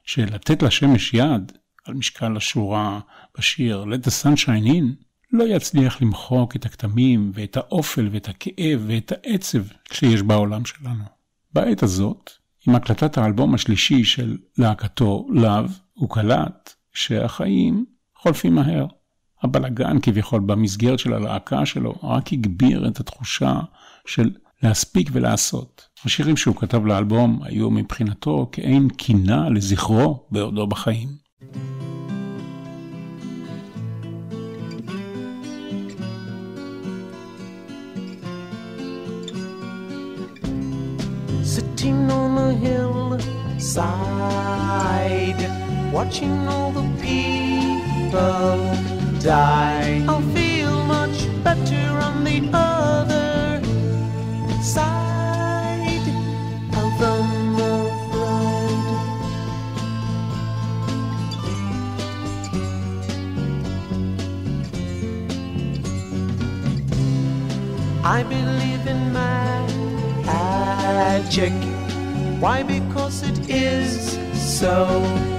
שלתת 0.05 0.63
לשמש 0.63 1.15
יד, 1.15 1.53
על 1.85 1.95
משקל 1.95 2.37
השורה 2.37 3.01
בשיר 3.39 3.85
Let 3.85 4.07
the 4.07 4.11
Sunshine 4.11 4.67
In, 4.67 5.06
לא 5.33 5.45
יצליח 5.45 6.03
למחוק 6.03 6.57
את 6.57 6.67
הכתמים 6.67 7.33
ואת 7.35 7.57
האופל 7.57 8.09
ואת 8.13 8.29
הכאב 8.29 8.85
ואת 8.87 9.13
העצב 9.13 9.63
שיש 9.93 10.23
בעולם 10.23 10.65
שלנו. 10.65 11.05
בעת 11.53 11.83
הזאת, 11.83 12.31
עם 12.67 12.75
הקלטת 12.75 13.19
האלבום 13.19 13.55
השלישי 13.55 14.05
של 14.05 14.39
להקתו 14.59 15.27
"לאו", 15.31 15.65
הוא 15.95 16.11
קלט 16.11 16.75
שהחיים 16.93 17.85
חולפים 18.17 18.55
מהר. 18.55 18.87
הבלגן 19.43 20.01
כביכול 20.01 20.41
במסגרת 20.41 20.99
של 20.99 21.13
הלהקה 21.13 21.67
שלו 21.67 21.95
רק 22.03 22.33
הגביר 22.33 22.89
את 22.89 23.01
התחושה 23.01 23.61
של 24.07 24.31
להספיק 24.63 25.11
ולעשות. 25.13 25.89
השירים 26.05 26.37
שהוא 26.37 26.57
כתב 26.57 26.87
לאלבום 26.87 27.41
היו 27.43 27.71
מבחינתו 27.71 28.49
כעין 28.53 28.89
קינה 28.89 29.49
לזכרו 29.49 30.27
בעודו 30.31 30.67
בחיים. 30.67 31.09
thank 31.41 31.57
you 31.57 31.76
sitting 41.57 42.11
on 42.11 42.35
the 42.35 42.53
hillside, 42.53 43.81
watching 45.91 46.47
all 46.47 46.71
the 46.71 46.83
people 47.01 48.59
die. 49.21 50.05
magic. 71.37 71.53
Why? 72.41 72.63
Because 72.63 73.23
it 73.23 73.51
is 73.51 74.19
so. 74.59 75.36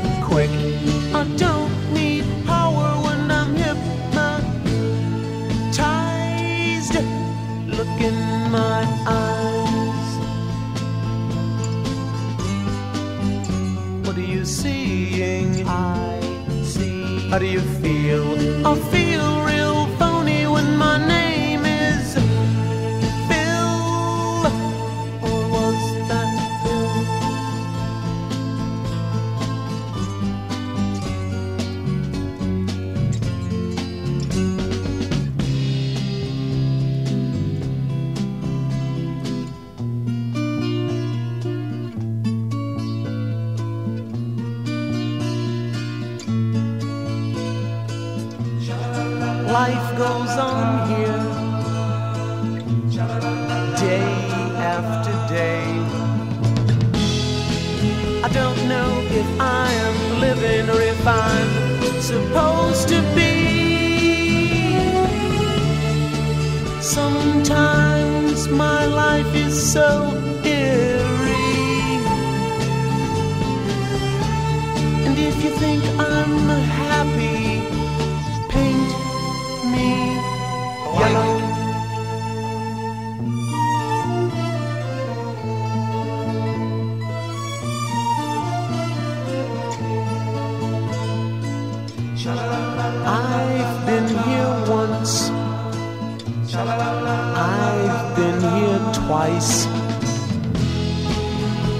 twice. 99.27 99.67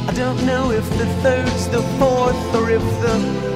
I 0.07 0.13
don't 0.13 0.45
know 0.45 0.71
if 0.71 0.89
the 0.97 1.05
third's 1.21 1.67
the 1.69 1.81
fourth 1.99 2.55
or 2.55 2.69
if 2.69 2.81
the 3.01 3.46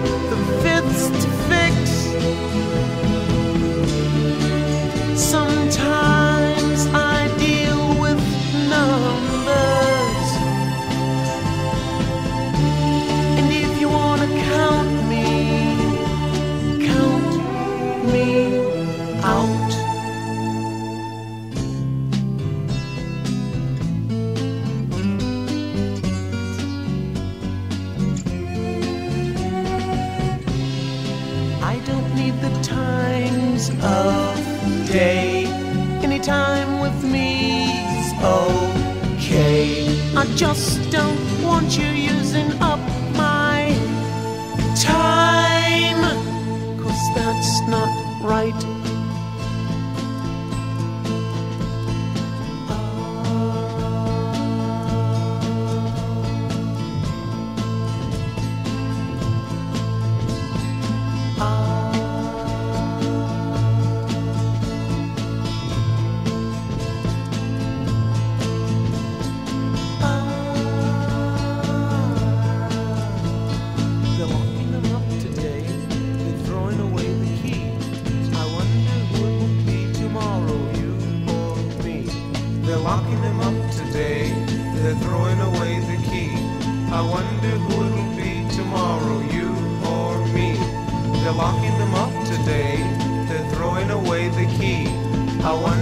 They're 91.31 91.39
locking 91.39 91.77
them 91.77 91.95
up 91.95 92.11
today. 92.25 92.75
They're 93.25 93.49
throwing 93.51 93.89
away 93.89 94.27
the 94.27 94.45
key. 94.47 94.87
I 95.41 95.53
wonder 95.53 95.80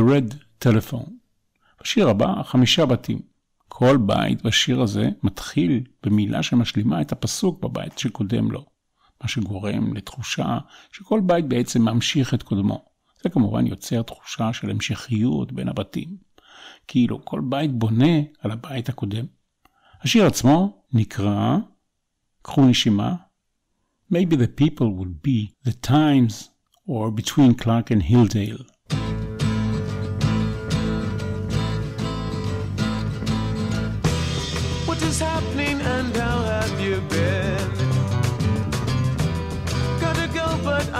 Red 0.00 0.34
Telephone. 0.64 1.10
בשיר 1.80 2.08
הבא, 2.08 2.42
חמישה 2.42 2.86
בתים. 2.86 3.20
כל 3.68 3.96
בית 3.96 4.42
בשיר 4.42 4.80
הזה 4.80 5.08
מתחיל 5.22 5.84
במילה 6.02 6.42
שמשלימה 6.42 7.00
את 7.00 7.12
הפסוק 7.12 7.62
בבית 7.62 7.98
שקודם 7.98 8.50
לו, 8.50 8.66
מה 9.22 9.28
שגורם 9.28 9.96
לתחושה 9.96 10.58
שכל 10.92 11.20
בית 11.20 11.48
בעצם 11.48 11.82
ממשיך 11.82 12.34
את 12.34 12.42
קודמו. 12.42 12.84
זה 13.22 13.28
כמובן 13.28 13.66
יוצר 13.66 14.02
תחושה 14.02 14.52
של 14.52 14.70
המשכיות 14.70 15.52
בין 15.52 15.68
הבתים, 15.68 16.16
כאילו 16.88 17.24
כל 17.24 17.40
בית 17.48 17.72
בונה 17.72 18.16
על 18.40 18.50
הבית 18.50 18.88
הקודם. 18.88 19.26
השיר 20.02 20.26
עצמו 20.26 20.82
נקרא, 20.92 21.56
קחו 22.42 22.64
נשימה, 22.64 23.14
Maybe 24.10 24.36
the 24.36 24.48
people 24.48 24.90
would 24.90 25.22
be 25.22 25.54
the 25.64 25.72
times 25.72 26.50
or 26.86 27.10
between 27.10 27.54
Clark 27.54 27.90
and 27.90 28.02
Hilldale. 28.02 28.66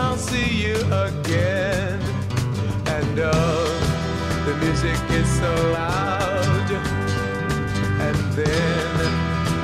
I'll 0.05 0.19
see 0.19 0.51
you 0.65 0.77
again. 1.09 1.99
And 2.97 3.19
oh, 3.19 3.67
the 4.47 4.55
music 4.65 5.01
is 5.21 5.29
so 5.41 5.53
loud. 5.73 6.69
And 8.07 8.19
then 8.39 9.11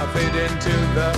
I 0.00 0.04
fade 0.14 0.36
into 0.46 0.74
the 0.98 1.12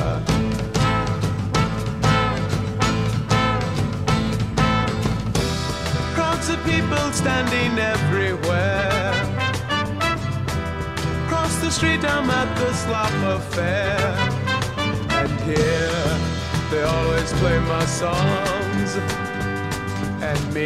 crowds 6.15 6.49
of 6.49 6.59
people 6.65 7.07
standing 7.13 7.79
everywhere. 7.79 9.13
Across 11.25 11.55
the 11.61 11.71
street, 11.71 12.05
I'm 12.05 12.29
at 12.29 12.51
the 12.59 12.73
slop 12.75 13.15
affair. 13.39 13.99
And 15.19 15.33
here, 15.49 16.12
they 16.73 16.83
always 16.85 17.31
play 17.35 17.59
my 17.59 17.85
songs. 17.85 18.97
And 20.29 20.41
me, 20.55 20.65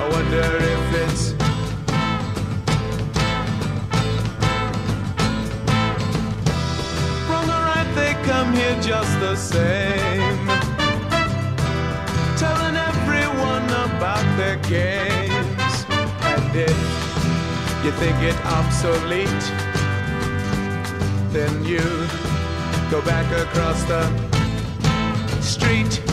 I 0.00 0.08
wonder 0.14 0.48
if 0.74 0.84
it's 1.04 1.24
wrong 7.28 7.48
or 7.56 7.62
right, 7.68 7.90
they 7.94 8.14
come 8.30 8.54
here 8.54 8.80
just 8.80 9.12
the 9.20 9.36
same. 9.36 10.46
Telling 12.38 12.76
everyone 12.90 13.66
about 13.88 14.26
their 14.38 14.56
games. 14.78 15.74
And 16.32 16.56
if 16.56 16.78
you 17.84 17.92
think 18.00 18.16
it 18.22 18.38
obsolete, 18.56 19.44
then 21.34 21.52
you 21.62 21.84
go 22.90 23.02
back 23.02 23.26
across 23.44 23.82
the 23.84 24.37
street. 25.68 26.07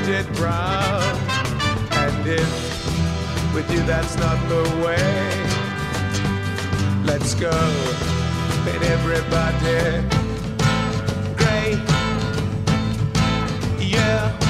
Painted 0.00 0.32
brown. 0.34 1.02
And 1.92 2.26
if 2.26 3.54
with 3.54 3.70
you 3.70 3.82
that's 3.82 4.16
not 4.16 4.38
the 4.48 4.62
way, 4.84 5.30
let's 7.04 7.34
go. 7.34 7.50
Paint 8.64 8.82
everybody 8.84 10.06
gray. 11.36 11.78
Yeah. 13.78 14.49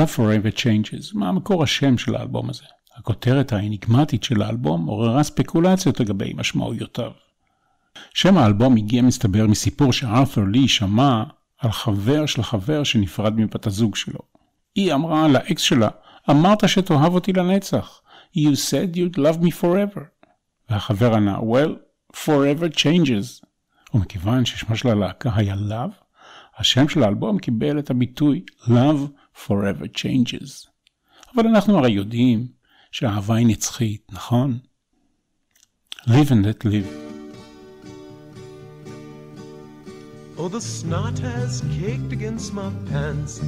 Love 0.00 0.16
Forever 0.16 0.58
Changes, 0.58 1.10
מה 1.14 1.32
מקור 1.32 1.62
השם 1.62 1.98
של 1.98 2.14
האלבום 2.14 2.50
הזה? 2.50 2.64
הכותרת 2.96 3.52
האניגמטית 3.52 4.24
של 4.24 4.42
האלבום 4.42 4.86
עוררה 4.86 5.22
ספקולציות 5.22 6.00
לגבי 6.00 6.32
משמעויותיו. 6.36 7.10
שם 8.14 8.38
האלבום 8.38 8.76
הגיע 8.76 9.02
מסתבר 9.02 9.46
מסיפור 9.46 9.92
שארת'ר 9.92 10.44
לי 10.44 10.68
שמע 10.68 11.22
על 11.58 11.72
חבר 11.72 12.26
של 12.26 12.42
חבר 12.42 12.84
שנפרד 12.84 13.40
מבת 13.40 13.66
הזוג 13.66 13.96
שלו. 13.96 14.18
היא 14.74 14.94
אמרה 14.94 15.28
לאקס 15.28 15.62
שלה, 15.62 15.88
אמרת 16.30 16.68
שתאהב 16.68 17.14
אותי 17.14 17.32
לנצח. 17.32 18.00
You 18.36 18.54
said 18.70 18.96
you'd 18.96 19.18
love 19.18 19.44
me 19.44 19.50
forever. 19.62 20.00
והחבר 20.70 21.14
ענה, 21.14 21.38
well, 21.38 21.70
forever 22.16 22.76
changes. 22.76 23.46
ומכיוון 23.94 24.44
ששמה 24.44 24.76
של 24.76 24.88
הלהקה 24.88 25.30
היה 25.34 25.54
Love, 25.54 26.04
השם 26.58 26.88
של 26.88 27.02
האלבום 27.02 27.38
קיבל 27.38 27.78
את 27.78 27.90
הביטוי 27.90 28.42
Love 28.64 29.19
forever 29.39 29.87
changes. 29.87 30.69
אבל 31.35 31.47
אנחנו 31.47 31.77
הרי 31.77 31.91
יודעים 31.91 32.47
שהאהבה 32.91 33.35
היא 33.35 33.47
נצחית, 33.47 34.07
נכון? 34.11 34.59
Live 36.07 36.29
and 36.29 36.45
let 36.45 36.65
live. 36.65 37.05
Oh, 40.37 40.49
the 40.49 40.61
snot 40.61 41.17
has 41.19 41.63
caked 41.79 42.11
against 42.11 42.53
my 42.53 42.69
pants. 42.91 43.41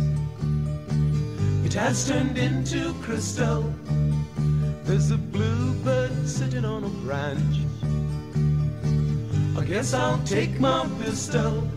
It 1.68 1.74
has 1.74 2.08
turned 2.08 2.38
into 2.38 2.93
crystal. 3.06 3.62
There's 4.86 5.12
a 5.12 5.18
bluebird 5.18 6.16
sitting 6.28 6.66
on 6.66 6.86
a 6.86 6.93
branch. 7.06 7.56
I 9.60 9.64
guess 9.66 9.93
I'll 9.93 10.24
take 10.24 10.60
my 10.60 10.88
pistol. 11.04 11.68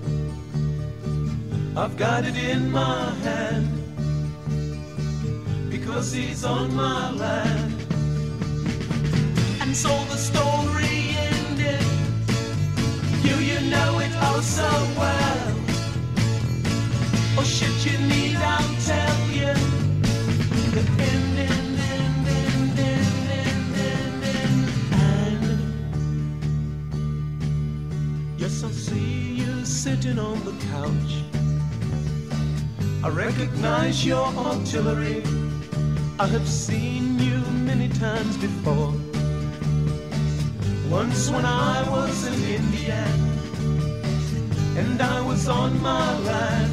I've 1.77 1.97
got 1.97 2.25
it 2.25 2.37
in 2.37 2.71
my 2.71 3.11
hand 3.27 3.84
mercies 5.96 6.44
on 6.44 6.76
my 6.76 7.10
land. 7.12 7.74
And 9.62 9.74
so 9.74 9.90
the 10.12 10.18
story 10.18 11.16
ended. 11.32 11.82
You, 13.24 13.36
you 13.38 13.60
know 13.70 14.00
it 14.00 14.12
oh 14.28 14.42
so 14.42 14.70
well. 15.00 15.48
Or 17.38 17.46
should 17.46 17.80
you 17.86 17.98
need, 18.10 18.36
I'll 18.36 18.76
tell 18.92 19.20
you. 19.40 19.54
The 20.76 20.84
ending, 21.12 21.80
ending, 22.04 22.68
ending, 22.92 23.56
ending, 23.96 24.58
and 24.92 25.46
yes, 28.38 28.64
I 28.66 28.72
see 28.72 29.36
you 29.42 29.64
sitting 29.64 30.20
on 30.20 30.44
the 30.44 30.56
couch. 30.74 31.14
I 33.02 33.08
recognize 33.10 34.06
your 34.06 34.26
artillery. 34.26 35.24
I 36.18 36.28
have 36.28 36.48
seen 36.48 37.20
you 37.20 37.42
many 37.66 37.90
times 37.90 38.38
before. 38.38 38.94
Once 40.90 41.30
when 41.30 41.44
I 41.44 41.84
was 41.90 42.26
in 42.26 42.34
India 42.56 43.06
and 44.78 45.02
I 45.02 45.20
was 45.28 45.50
on 45.50 45.82
my 45.82 46.18
land. 46.20 46.72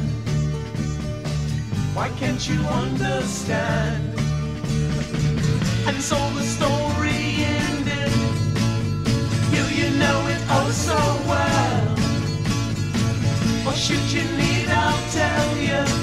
Why 1.93 2.07
can't 2.19 2.47
you 2.47 2.61
understand? 2.61 4.17
And 5.87 6.01
so 6.01 6.15
the 6.35 6.43
story 6.43 7.43
ended. 7.59 8.13
You, 9.51 9.63
you 9.75 9.89
know 9.99 10.27
it 10.27 10.41
oh 10.51 10.71
so 10.71 10.99
well. 11.27 11.97
Or 13.67 13.73
should 13.75 14.09
you 14.09 14.23
need, 14.37 14.69
I'll 14.69 15.11
tell 15.11 15.57
you. 15.57 16.02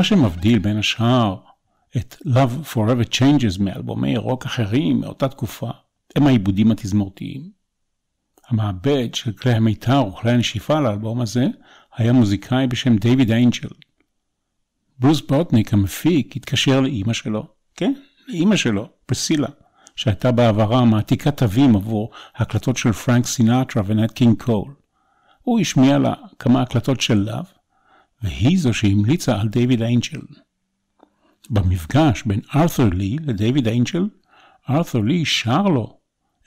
מה 0.00 0.04
שמבדיל 0.04 0.58
בין 0.58 0.76
השאר 0.76 1.36
את 1.96 2.16
Love 2.26 2.74
Forever 2.74 3.14
Changes 3.14 3.62
מאלבומי 3.62 4.16
רוק 4.16 4.44
אחרים 4.46 5.00
מאותה 5.00 5.28
תקופה, 5.28 5.70
הם 6.16 6.26
העיבודים 6.26 6.70
התזמורתיים. 6.70 7.50
המעבד 8.48 9.14
של 9.14 9.32
כלי 9.32 9.52
המיתר 9.52 10.06
וכלי 10.06 10.30
הנשיפה 10.30 10.80
לאלבום 10.80 11.20
הזה 11.20 11.46
היה 11.96 12.12
מוזיקאי 12.12 12.66
בשם 12.66 12.96
דיוויד 12.96 13.30
איינג'ל. 13.32 13.68
ברוס 14.98 15.20
בוטניק 15.20 15.74
המפיק 15.74 16.36
התקשר 16.36 16.80
לאימא 16.80 17.12
שלו, 17.12 17.46
כן, 17.76 17.92
לאימא 18.28 18.56
שלו, 18.56 18.88
פרסילה, 19.06 19.48
שהייתה 19.96 20.32
בעברה 20.32 20.84
מעתיקת 20.84 21.36
תווים 21.36 21.76
עבור 21.76 22.10
הקלטות 22.36 22.76
של 22.76 22.92
פרנק 22.92 23.26
סינטרה 23.26 23.82
ונט 23.86 24.10
קינג 24.10 24.42
קול. 24.42 24.74
הוא 25.42 25.60
השמיע 25.60 25.98
לה 25.98 26.14
כמה 26.38 26.62
הקלטות 26.62 27.00
של 27.00 27.14
לאו, 27.14 27.59
והיא 28.22 28.58
זו 28.58 28.74
שהמליצה 28.74 29.40
על 29.40 29.48
דיוויד 29.48 29.82
איינג'ל. 29.82 30.20
במפגש 31.50 32.22
בין 32.26 32.40
ארת'ר 32.54 32.88
לי 32.88 33.16
לדיוויד 33.20 33.68
איינג'ל, 33.68 34.08
ארת'ר 34.70 35.00
לי 35.00 35.24
שר 35.24 35.62
לו 35.62 35.98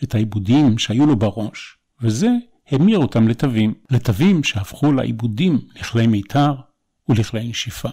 את 0.03 0.15
העיבודים 0.15 0.77
שהיו 0.77 1.05
לו 1.05 1.15
בראש, 1.15 1.77
וזה 2.01 2.29
המיר 2.71 2.97
אותם 2.97 3.27
לתווים, 3.27 3.73
לתווים 3.91 4.43
שהפכו 4.43 4.91
לעיבודים 4.91 5.59
לכלי 5.75 6.07
מיתר 6.07 6.55
ולכלי 7.09 7.47
נשיפה. 7.47 7.89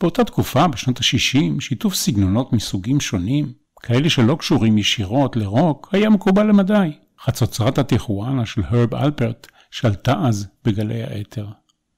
באותה 0.00 0.24
תקופה, 0.24 0.68
בשנות 0.68 0.98
ה-60, 0.98 1.60
שיתוף 1.60 1.94
סגנונות 1.94 2.52
מסוגים 2.52 3.00
שונים, 3.00 3.52
כאלה 3.80 4.10
שלא 4.10 4.36
קשורים 4.38 4.78
ישירות 4.78 5.36
לרוק, 5.36 5.88
היה 5.92 6.10
מקובל 6.10 6.46
למדי. 6.46 6.92
חצוצרת 7.20 7.78
הטיחואנה 7.78 8.46
של 8.46 8.62
הרב 8.64 8.94
אלפרט 8.94 9.46
שלטה 9.70 10.14
אז 10.26 10.46
בגלי 10.64 11.02
האתר. 11.02 11.46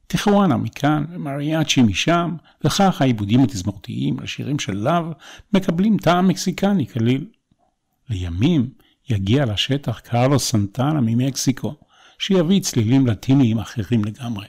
טיחואנה 0.07 0.57
מכאן 0.57 1.05
ומריאצ'י 1.11 1.83
משם, 1.83 2.37
וכך 2.65 3.03
העיבודים 3.03 3.43
התזמורתיים 3.43 4.21
לשירים 4.21 4.59
של 4.59 4.77
לאו 4.77 5.13
מקבלים 5.53 5.97
טעם 5.97 6.29
מקסיקני 6.29 6.87
כליל. 6.87 7.27
לימים 8.11 8.71
יגיע 9.09 9.45
לשטח 9.45 9.99
קרלוס 9.99 10.51
סנטנה 10.51 11.01
ממקסיקו, 11.01 11.75
שיביא 12.19 12.61
צלילים 12.61 13.07
לטיניים 13.07 13.59
אחרים 13.59 14.05
לגמרי. 14.05 14.47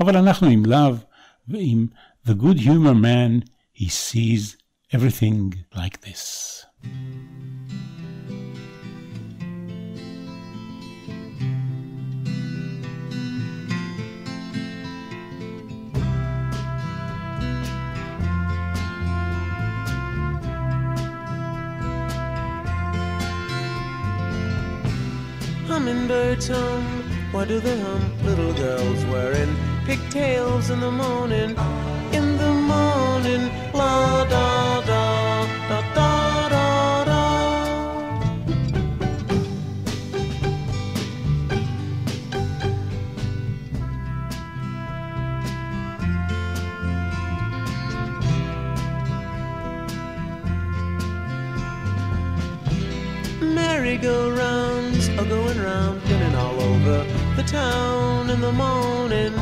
אבל 0.00 0.16
אנחנו 0.16 0.48
עם 0.48 0.66
לאו 0.66 0.94
ועם 1.48 1.86
The 2.26 2.30
Good 2.30 2.58
Humor 2.58 2.94
Man, 3.04 3.48
he 3.74 3.88
sees 3.88 4.56
everything 4.92 5.54
like 5.74 5.96
this. 6.06 6.64
Hummingbirds 25.84 26.48
hum, 26.48 26.82
why 27.30 27.44
do 27.44 27.60
they 27.60 27.78
hum? 27.78 28.00
Little 28.24 28.54
girls 28.54 29.04
wearing 29.04 29.54
pigtails 29.84 30.70
in 30.70 30.80
the 30.80 30.90
morning, 30.90 31.50
in 32.10 32.38
the 32.38 32.52
morning, 32.54 33.50
la 33.74 34.24
da 34.24 34.80
da 34.80 35.46
da 35.68 35.80
da 35.94 36.48
da 36.48 37.04
da. 37.04 37.20
Merry-go-rounds 53.42 54.63
are 55.56 55.62
going 55.62 55.66
round, 55.66 56.02
spinning 56.02 56.34
all 56.34 56.60
over 56.60 57.04
the 57.36 57.42
town 57.42 58.30
in 58.30 58.40
the 58.40 58.52
morning, 58.52 59.32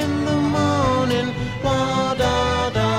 in 0.00 0.24
the 0.24 0.36
morning, 0.36 1.34
la 1.62 2.14
da 2.14 2.70
da 2.70 2.91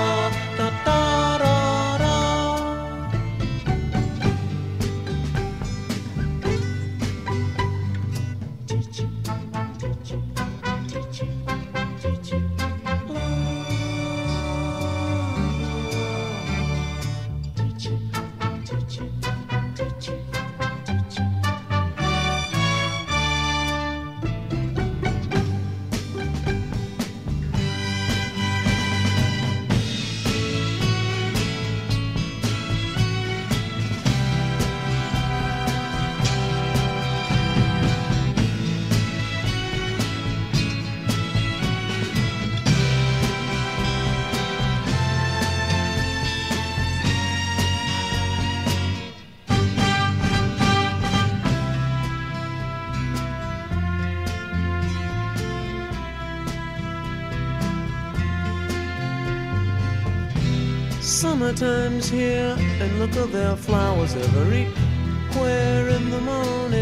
Summertime's 61.43 62.07
here, 62.09 62.55
and 62.57 62.99
look 62.99 63.13
at 63.17 63.29
their 63.33 63.57
flowers 63.57 64.15
everywhere 64.15 65.89
in 65.89 66.09
the 66.09 66.21
morning, 66.21 66.72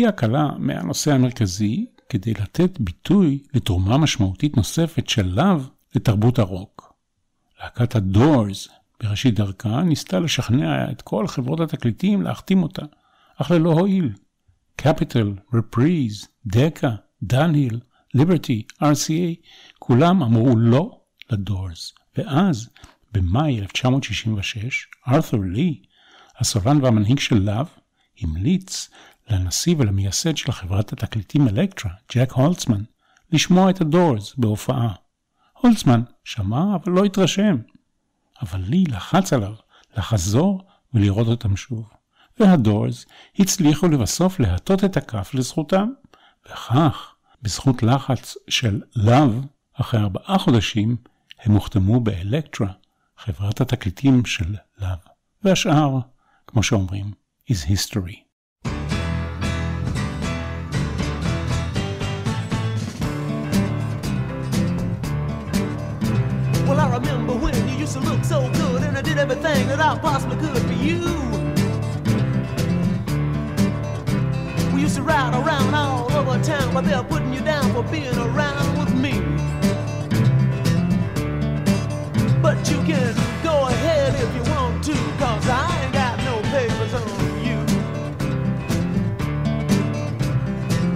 סטייה 0.00 0.12
קלה 0.12 0.48
מהנושא 0.58 1.12
המרכזי 1.12 1.86
כדי 2.08 2.32
לתת 2.34 2.80
ביטוי 2.80 3.38
לתרומה 3.54 3.98
משמעותית 3.98 4.56
נוספת 4.56 5.08
של 5.08 5.26
לאו 5.26 5.60
לתרבות 5.94 6.38
הרוק. 6.38 6.94
להקת 7.62 7.96
הדורס 7.96 8.68
בראשית 9.02 9.34
דרכה 9.34 9.82
ניסתה 9.82 10.20
לשכנע 10.20 10.90
את 10.90 11.02
כל 11.02 11.26
חברות 11.26 11.60
התקליטים 11.60 12.22
להחתים 12.22 12.62
אותה, 12.62 12.82
אך 13.36 13.50
ללא 13.50 13.72
הועיל. 13.72 14.12
קפיטל, 14.76 15.34
רפריז, 15.54 16.28
דקה, 16.46 16.90
דנהיל, 17.22 17.80
ליברטי, 18.14 18.62
RCA, 18.82 19.46
כולם 19.78 20.22
אמרו 20.22 20.56
לא 20.56 21.00
לדורס. 21.30 21.94
ואז, 22.16 22.68
במאי 23.12 23.60
1966, 23.60 24.86
ארת'ר 25.08 25.36
לי, 25.36 25.82
הסולן 26.38 26.84
והמנהיג 26.84 27.18
של 27.18 27.38
לאו, 27.42 27.64
המליץ 28.20 28.90
לנשיא 29.30 29.74
ולמייסד 29.78 30.36
של 30.36 30.52
חברת 30.52 30.92
התקליטים 30.92 31.48
אלקטרה, 31.48 31.92
ג'ק 32.14 32.32
הולצמן, 32.32 32.82
לשמוע 33.32 33.70
את 33.70 33.80
הדורס 33.80 34.34
בהופעה. 34.36 34.92
הולצמן 35.52 36.02
שמע 36.24 36.74
אבל 36.74 36.92
לא 36.92 37.04
התרשם. 37.04 37.56
אבל 38.42 38.60
לי 38.60 38.84
לחץ 38.84 39.32
עליו 39.32 39.54
לחזור 39.96 40.62
ולראות 40.94 41.26
אותם 41.26 41.56
שוב. 41.56 41.88
והדורס 42.40 43.06
הצליחו 43.38 43.88
לבסוף 43.88 44.40
להטות 44.40 44.84
את 44.84 44.96
הכף 44.96 45.34
לזכותם, 45.34 45.88
וכך, 46.46 47.14
בזכות 47.42 47.82
לחץ 47.82 48.34
של 48.48 48.80
לאו, 48.96 49.30
אחרי 49.72 50.00
ארבעה 50.00 50.38
חודשים, 50.38 50.96
הם 51.40 51.52
הוחתמו 51.52 52.00
באלקטרה, 52.00 52.72
חברת 53.16 53.60
התקליטים 53.60 54.24
של 54.24 54.56
לאו. 54.78 54.88
והשאר, 55.44 55.98
כמו 56.46 56.62
שאומרים, 56.62 57.12
is 57.50 57.66
history. 57.66 58.29
Everything 69.30 69.68
that 69.68 69.78
I 69.78 69.96
possibly 69.98 70.36
could 70.38 70.60
for 70.60 70.72
you. 70.72 70.98
We 74.74 74.80
used 74.80 74.96
to 74.96 75.02
ride 75.02 75.34
around 75.34 75.72
all 75.72 76.10
over 76.12 76.42
town, 76.42 76.74
but 76.74 76.84
they're 76.84 77.04
putting 77.04 77.32
you 77.32 77.40
down 77.40 77.72
for 77.72 77.84
being 77.84 78.16
around 78.16 78.76
with 78.76 78.92
me. 78.92 79.20
But 82.42 82.58
you 82.68 82.78
can 82.82 83.14
go 83.44 83.68
ahead 83.68 84.14
if 84.14 84.34
you 84.34 84.42
want 84.50 84.82
to, 84.84 84.94
cause 85.18 85.48
I 85.48 85.84
ain't 85.84 85.92
got 85.92 86.18
no 86.24 86.40
papers 86.50 86.94
on 86.94 87.06
you. 87.46 87.58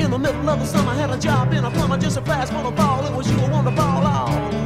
In 0.04 0.10
the 0.10 0.18
middle 0.18 0.48
of 0.50 0.58
the 0.58 0.66
summer, 0.66 0.90
I 0.90 0.94
had 0.96 1.10
a 1.10 1.18
job 1.18 1.52
in 1.52 1.64
a 1.64 1.70
plumber 1.70 1.98
just 1.98 2.16
a 2.16 2.22
fast 2.22 2.52
the 2.52 2.70
ball. 2.72 3.04
It 3.06 3.14
was 3.14 3.30
you 3.30 3.36
who 3.36 3.52
won 3.52 3.64
the 3.64 3.70
ball 3.70 4.04
all 4.04 4.63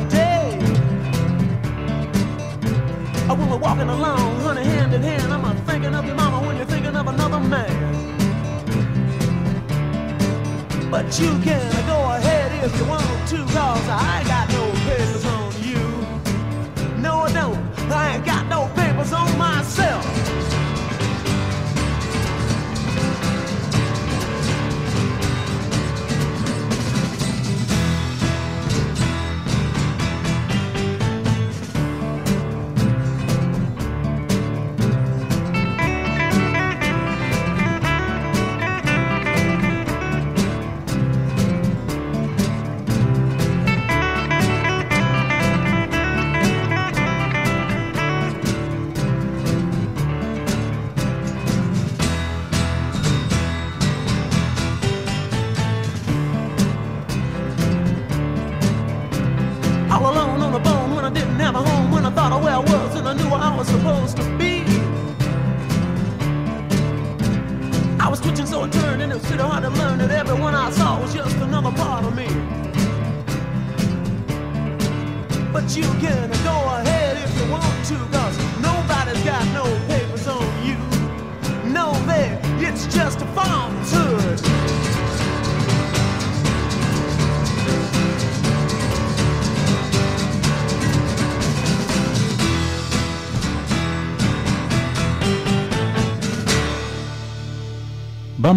When 3.39 3.51
we're 3.51 3.57
walking 3.57 3.89
along, 3.89 4.41
honey, 4.41 4.64
hand 4.64 4.93
in 4.93 5.01
hand, 5.01 5.32
I'm 5.32 5.45
a 5.45 5.55
thinking 5.61 5.95
of 5.95 6.05
your 6.05 6.16
mama 6.16 6.45
when 6.45 6.57
you're 6.57 6.66
thinking 6.66 6.97
of 6.97 7.07
another 7.07 7.39
man. 7.39 7.70
But 10.91 11.07
you 11.20 11.39
can 11.39 11.86
go 11.86 11.99
ahead 12.16 12.64
if 12.64 12.76
you 12.76 12.84
want 12.86 13.05
to, 13.28 13.36
cause 13.36 13.89
I 13.89 14.18
ain't 14.18 14.26
got 14.26 14.49
no 14.51 14.72
papers 14.89 15.24
on 15.24 15.53
you. 15.62 17.01
No, 17.01 17.20
I 17.20 17.32
don't. 17.32 17.93
I 17.93 18.16
ain't 18.16 18.24
got 18.26 18.49
no 18.49 18.68
papers 18.74 19.12
on 19.12 19.39
myself. 19.39 20.05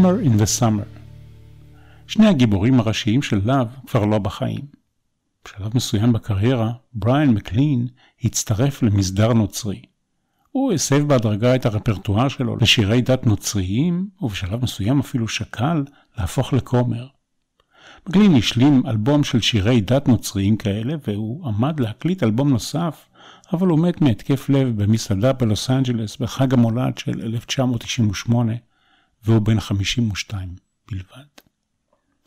Bummer 0.01 0.25
in 0.27 0.41
the 0.41 0.59
Summer. 0.59 1.01
שני 2.07 2.27
הגיבורים 2.27 2.79
הראשיים 2.79 3.21
של 3.21 3.41
לאב 3.45 3.67
כבר 3.87 4.05
לא 4.05 4.19
בחיים. 4.19 4.61
בשלב 5.45 5.71
מסוים 5.75 6.13
בקריירה, 6.13 6.71
בריאן 6.93 7.29
מקלין 7.29 7.87
הצטרף 8.23 8.83
למסדר 8.83 9.33
נוצרי. 9.33 9.81
הוא 10.51 10.73
הסב 10.73 11.07
בהדרגה 11.07 11.55
את 11.55 11.65
הרפרטואר 11.65 12.27
שלו 12.27 12.57
לשירי 12.57 13.01
דת 13.01 13.25
נוצריים, 13.25 14.07
ובשלב 14.21 14.63
מסוים 14.63 14.99
אפילו 14.99 15.27
שקל 15.27 15.83
להפוך 16.17 16.53
לכומר. 16.53 17.07
מקלין 18.07 18.35
השלים 18.35 18.83
אלבום 18.87 19.23
של 19.23 19.41
שירי 19.41 19.81
דת 19.81 20.07
נוצריים 20.07 20.57
כאלה, 20.57 20.93
והוא 21.07 21.47
עמד 21.47 21.79
להקליט 21.79 22.23
אלבום 22.23 22.49
נוסף, 22.49 23.05
אבל 23.53 23.67
הוא 23.67 23.79
מת 23.79 24.01
מהתקף 24.01 24.49
לב 24.49 24.83
במסעדה 24.83 25.33
בלוס 25.33 25.69
אנג'לס 25.69 26.17
בחג 26.17 26.53
המולד 26.53 26.97
של 26.97 27.21
1998, 27.21 28.53
והוא 29.23 29.39
בן 29.39 29.59
52 29.59 30.55
בלבד. 30.91 31.27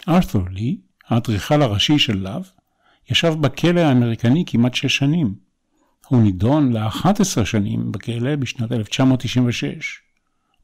ארת'ור 0.08 0.48
לי, 0.50 0.76
האדריכל 1.08 1.62
הראשי 1.62 1.98
של 1.98 2.16
לאו, 2.16 2.40
ישב 3.10 3.34
בכלא 3.40 3.80
האמריקני 3.80 4.44
כמעט 4.46 4.74
שש 4.74 4.96
שנים. 4.96 5.34
הוא 6.08 6.22
נידון 6.22 6.72
ל-11 6.72 7.44
שנים 7.44 7.92
בכלא 7.92 8.36
בשנת 8.36 8.72
1996. 8.72 10.00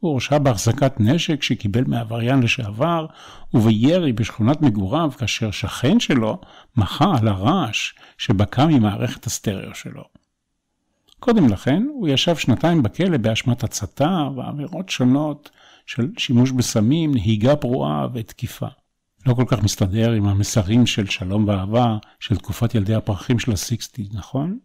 הוא 0.01 0.11
הורשע 0.11 0.39
בהחזקת 0.39 0.93
נשק 1.01 1.43
שקיבל 1.43 1.85
מעבריין 1.85 2.43
לשעבר, 2.43 3.07
ובירי 3.55 4.13
בשכונת 4.13 4.63
מגוריו 4.63 5.11
כאשר 5.19 5.51
שכן 5.51 6.01
שלו 6.01 6.41
מחה 6.77 7.13
על 7.21 7.29
הרעש 7.29 7.93
שבקע 8.19 8.67
ממערכת 8.67 9.27
הסטריאו 9.27 9.75
שלו. 9.75 10.05
קודם 11.21 11.49
לכן, 11.49 11.87
הוא 11.95 12.09
ישב 12.09 12.37
שנתיים 12.37 12.83
בכלא 12.83 13.17
באשמת 13.17 13.65
הצתה 13.65 14.29
ועבירות 14.37 14.89
שונות 14.89 15.51
של 15.91 16.11
שימוש 16.19 16.51
בסמים, 16.51 17.15
נהיגה 17.15 17.57
פרועה 17.57 18.07
ותקיפה. 18.15 18.67
לא 19.27 19.35
כל 19.35 19.45
כך 19.49 19.63
מסתדר 19.63 20.13
עם 20.13 20.27
המסרים 20.27 20.87
של 20.87 21.07
שלום 21.07 21.49
ואהבה 21.49 21.99
של 22.21 22.37
תקופת 22.37 22.75
ילדי 22.75 22.95
הפרחים 22.95 23.39
של 23.39 23.53
הסיקסטי, 23.53 24.09
נכון? 24.13 24.59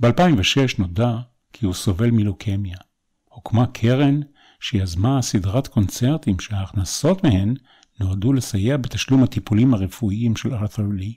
ב-2006 0.00 0.78
נודע 0.78 1.16
כי 1.52 1.66
הוא 1.66 1.74
סובל 1.74 2.10
מלוקמיה. 2.10 2.76
הוקמה 3.24 3.66
קרן 3.66 4.20
שיזמה 4.60 5.22
סדרת 5.22 5.68
קונצרטים 5.68 6.40
שההכנסות 6.40 7.24
מהן 7.24 7.54
נועדו 8.00 8.32
לסייע 8.32 8.76
בתשלום 8.76 9.22
הטיפולים 9.22 9.74
הרפואיים 9.74 10.36
של 10.36 10.54
ארת'ר 10.54 10.86
לי. 10.92 11.14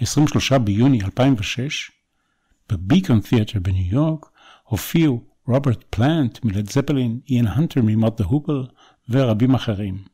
ב-23 0.00 0.58
ביוני 0.58 1.02
2006, 1.02 1.90
בביקון 2.68 3.20
תיאטר 3.20 3.60
בניו 3.60 3.94
יורק, 3.94 4.26
הופיעו 4.64 5.31
רוברט 5.46 5.84
פלנט 5.90 6.44
מלד 6.44 6.70
זפלין, 6.70 7.20
איין 7.30 7.46
הנטר 7.46 7.80
ממות 7.84 8.20
דה 8.20 8.24
הופל 8.24 8.66
ורבים 9.08 9.54
אחרים. 9.54 10.04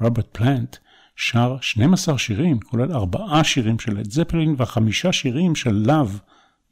רוברט 0.00 0.36
פלנט 0.36 0.76
שר 1.16 1.56
12 1.60 2.18
שירים, 2.18 2.60
כולל 2.60 2.92
ארבעה 2.92 3.44
שירים 3.44 3.78
של 3.78 3.98
לד 3.98 4.10
זפלין 4.10 4.54
וחמישה 4.58 5.12
שירים 5.12 5.54
של 5.54 5.72
לאו 5.86 6.06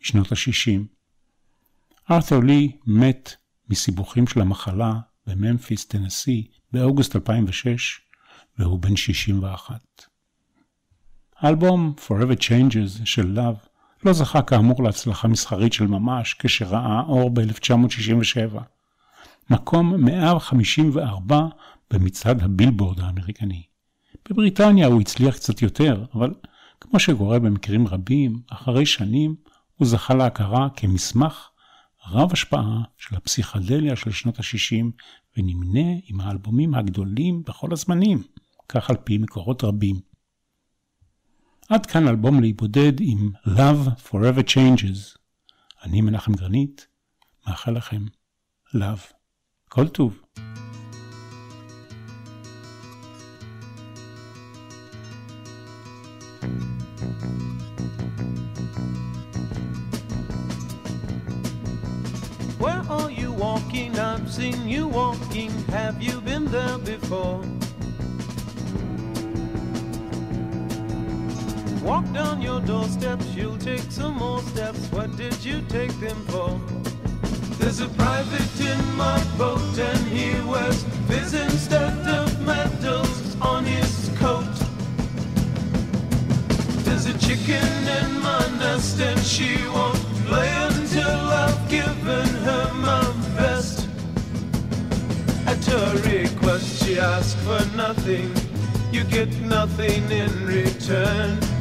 משנות 0.01 0.33
ה-60. 0.33 0.81
ארת'ר 2.11 2.41
לי 2.41 2.77
מת 2.87 3.35
מסיבוכים 3.69 4.27
של 4.27 4.41
המחלה 4.41 4.93
בממפיס, 5.27 5.85
טנסי, 5.85 6.47
באוגוסט 6.73 7.17
2006, 7.17 8.01
והוא 8.59 8.79
בן 8.79 8.97
61. 8.97 9.81
האלבום 11.39 11.95
Forever 12.07 12.41
Changes 12.41 13.05
של 13.05 13.27
לאו 13.27 13.55
לא 14.05 14.13
זכה 14.13 14.43
כאמור 14.43 14.83
להצלחה 14.83 15.29
מסחרית 15.29 15.73
של 15.73 15.87
ממש 15.87 16.35
כשראה 16.39 17.03
אור 17.07 17.31
ב-1967. 17.31 18.59
מקום 19.51 20.05
154 20.05 21.41
במצעד 21.91 22.43
הבילבורד 22.43 23.01
האמריקני. 23.01 23.63
בבריטניה 24.31 24.87
הוא 24.87 25.01
הצליח 25.01 25.35
קצת 25.35 25.63
יותר, 25.63 26.05
אבל 26.15 26.35
כמו 26.81 27.01
שקורה 27.01 27.39
במקרים 27.39 27.87
רבים, 27.87 28.43
אחרי 28.51 28.87
שנים 28.87 29.35
הוא 29.77 29.89
זכה 29.89 30.15
להכרה 30.15 30.69
כמסמך 30.77 31.49
רב 32.11 32.33
השפעה 32.33 32.83
של 32.99 33.17
הפסיכדליה 33.17 33.97
של 33.97 34.11
שנות 34.11 34.39
ה-60 34.39 34.85
ונמנה 35.37 35.91
עם 36.07 36.21
האלבומים 36.21 36.75
הגדולים 36.75 37.43
בכל 37.47 37.73
הזמנים, 37.73 38.23
כך 38.69 38.91
על 38.91 38.97
פי 39.05 39.19
מקורות 39.19 39.65
רבים. 39.65 40.14
עד 41.69 41.87
כאן 41.87 42.09
אלבום 42.09 42.41
להיבודד 42.41 42.93
עם 43.01 43.31
Love 43.47 44.11
Forever 44.11 44.43
Changes. 44.49 45.19
אני 45.83 46.01
מנחם 46.01 46.33
גרנית, 46.33 46.87
מאחל 47.47 47.71
לכם 47.71 48.05
לאו. 48.75 48.97
כל 49.69 49.89
טוב. 49.89 50.21
Where 62.59 62.85
are 62.99 63.11
you 63.11 63.31
walking? 63.33 63.99
I've 63.99 64.31
seen 64.31 64.69
you 64.75 64.85
walking. 64.89 65.51
Have 65.79 66.03
you 66.03 66.21
been 66.21 66.45
there 66.57 66.79
before? 66.79 67.64
Walk 71.85 72.11
down 72.15 72.41
your 72.41 72.63
doorsteps, 72.63 73.27
you'll 73.35 73.59
take 73.59 73.91
some 73.91 74.15
more 74.17 74.41
steps. 74.41 74.91
What 74.91 75.19
did 75.19 75.45
you 75.45 75.61
take 75.69 75.93
them 76.01 76.17
for? 76.29 76.59
There's 77.59 77.81
a 77.81 77.89
private 77.89 78.59
in 78.59 78.97
my 78.97 79.23
boat, 79.37 79.79
and 79.79 79.99
he 80.09 80.41
wears 80.49 80.83
fizz 81.09 81.35
instead 81.35 82.09
of 82.09 82.41
medals 82.41 83.37
on 83.43 83.65
his 83.67 84.11
coat. 84.17 84.55
There's 86.87 87.05
a 87.05 87.19
chicken 87.19 87.69
in 88.01 88.19
my 88.23 88.49
nest, 88.59 88.99
and 89.03 89.21
she 89.21 89.55
won't 89.69 90.01
play 90.25 90.51
until 90.71 91.21
I've 91.43 91.69
given 91.69 92.29
her 92.49 92.73
my 92.81 93.05
best. 93.37 93.89
At 95.47 95.63
her 95.67 95.97
request, 96.09 96.83
she 96.83 96.99
asks 96.99 97.35
for 97.45 97.63
nothing. 97.77 98.33
You 98.91 99.05
get 99.05 99.29
nothing 99.43 100.11
in 100.11 100.47
return. 100.47 101.54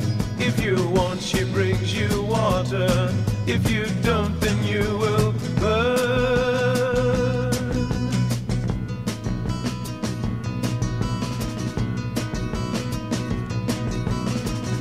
If 0.46 0.62
you 0.62 0.76
want, 0.90 1.22
she 1.22 1.46
brings 1.46 1.98
you 1.98 2.22
water. 2.24 3.10
If 3.48 3.72
you 3.72 3.86
don't, 4.02 4.38
then 4.42 4.62
you 4.66 4.84
will 4.98 5.32
burn. 5.62 6.34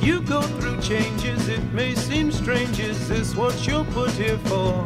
You 0.01 0.21
go 0.23 0.41
through 0.41 0.81
changes, 0.81 1.47
it 1.47 1.63
may 1.71 1.95
seem 1.95 2.29
strange. 2.33 2.81
Is 2.81 3.07
this 3.07 3.33
what 3.33 3.65
you're 3.65 3.85
put 3.85 4.11
here 4.11 4.37
for? 4.39 4.85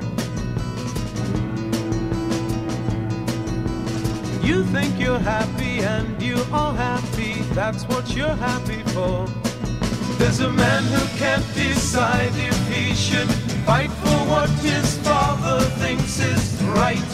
You 4.46 4.64
think 4.66 5.00
you're 5.00 5.18
happy 5.18 5.80
and 5.80 6.22
you 6.22 6.38
are 6.52 6.76
happy, 6.76 7.42
that's 7.56 7.84
what 7.86 8.16
you're 8.16 8.36
happy 8.36 8.84
for. 8.94 9.28
There's 10.18 10.40
a 10.40 10.52
man 10.52 10.84
who 10.84 11.18
can't 11.18 11.46
decide 11.54 12.32
if 12.36 12.58
he 12.68 12.96
should 12.96 13.30
fight 13.66 13.92
for 13.92 14.18
what 14.32 14.50
his 14.62 14.98
father 15.00 15.64
thinks 15.82 16.20
is 16.20 16.62
right. 16.64 17.12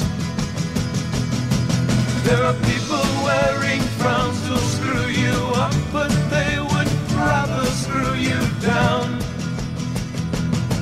There 2.23 2.41
are 2.43 2.53
people 2.71 3.03
wearing 3.27 3.81
frowns 3.99 4.39
to 4.47 4.57
screw 4.57 5.07
you 5.07 5.35
up, 5.55 5.75
but 5.91 6.11
they 6.29 6.59
would 6.59 6.91
rather 7.11 7.65
screw 7.65 8.13
you 8.13 8.39
down. 8.61 9.19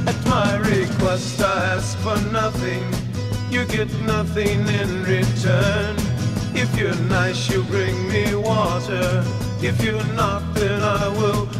At 0.05 0.19
my 0.27 0.57
request, 0.57 1.41
I 1.41 1.75
ask 1.75 1.97
for 1.99 2.19
nothing. 2.31 2.83
You 3.49 3.65
get 3.65 3.91
nothing 4.01 4.59
in 4.67 5.03
return. 5.03 5.95
If 6.53 6.77
you're 6.77 7.01
nice, 7.09 7.49
you 7.49 7.63
bring 7.63 8.07
me 8.07 8.35
water. 8.35 9.23
If 9.61 9.83
you're 9.83 10.07
not, 10.13 10.53
then 10.53 10.81
I 10.83 11.07
will 11.07 11.50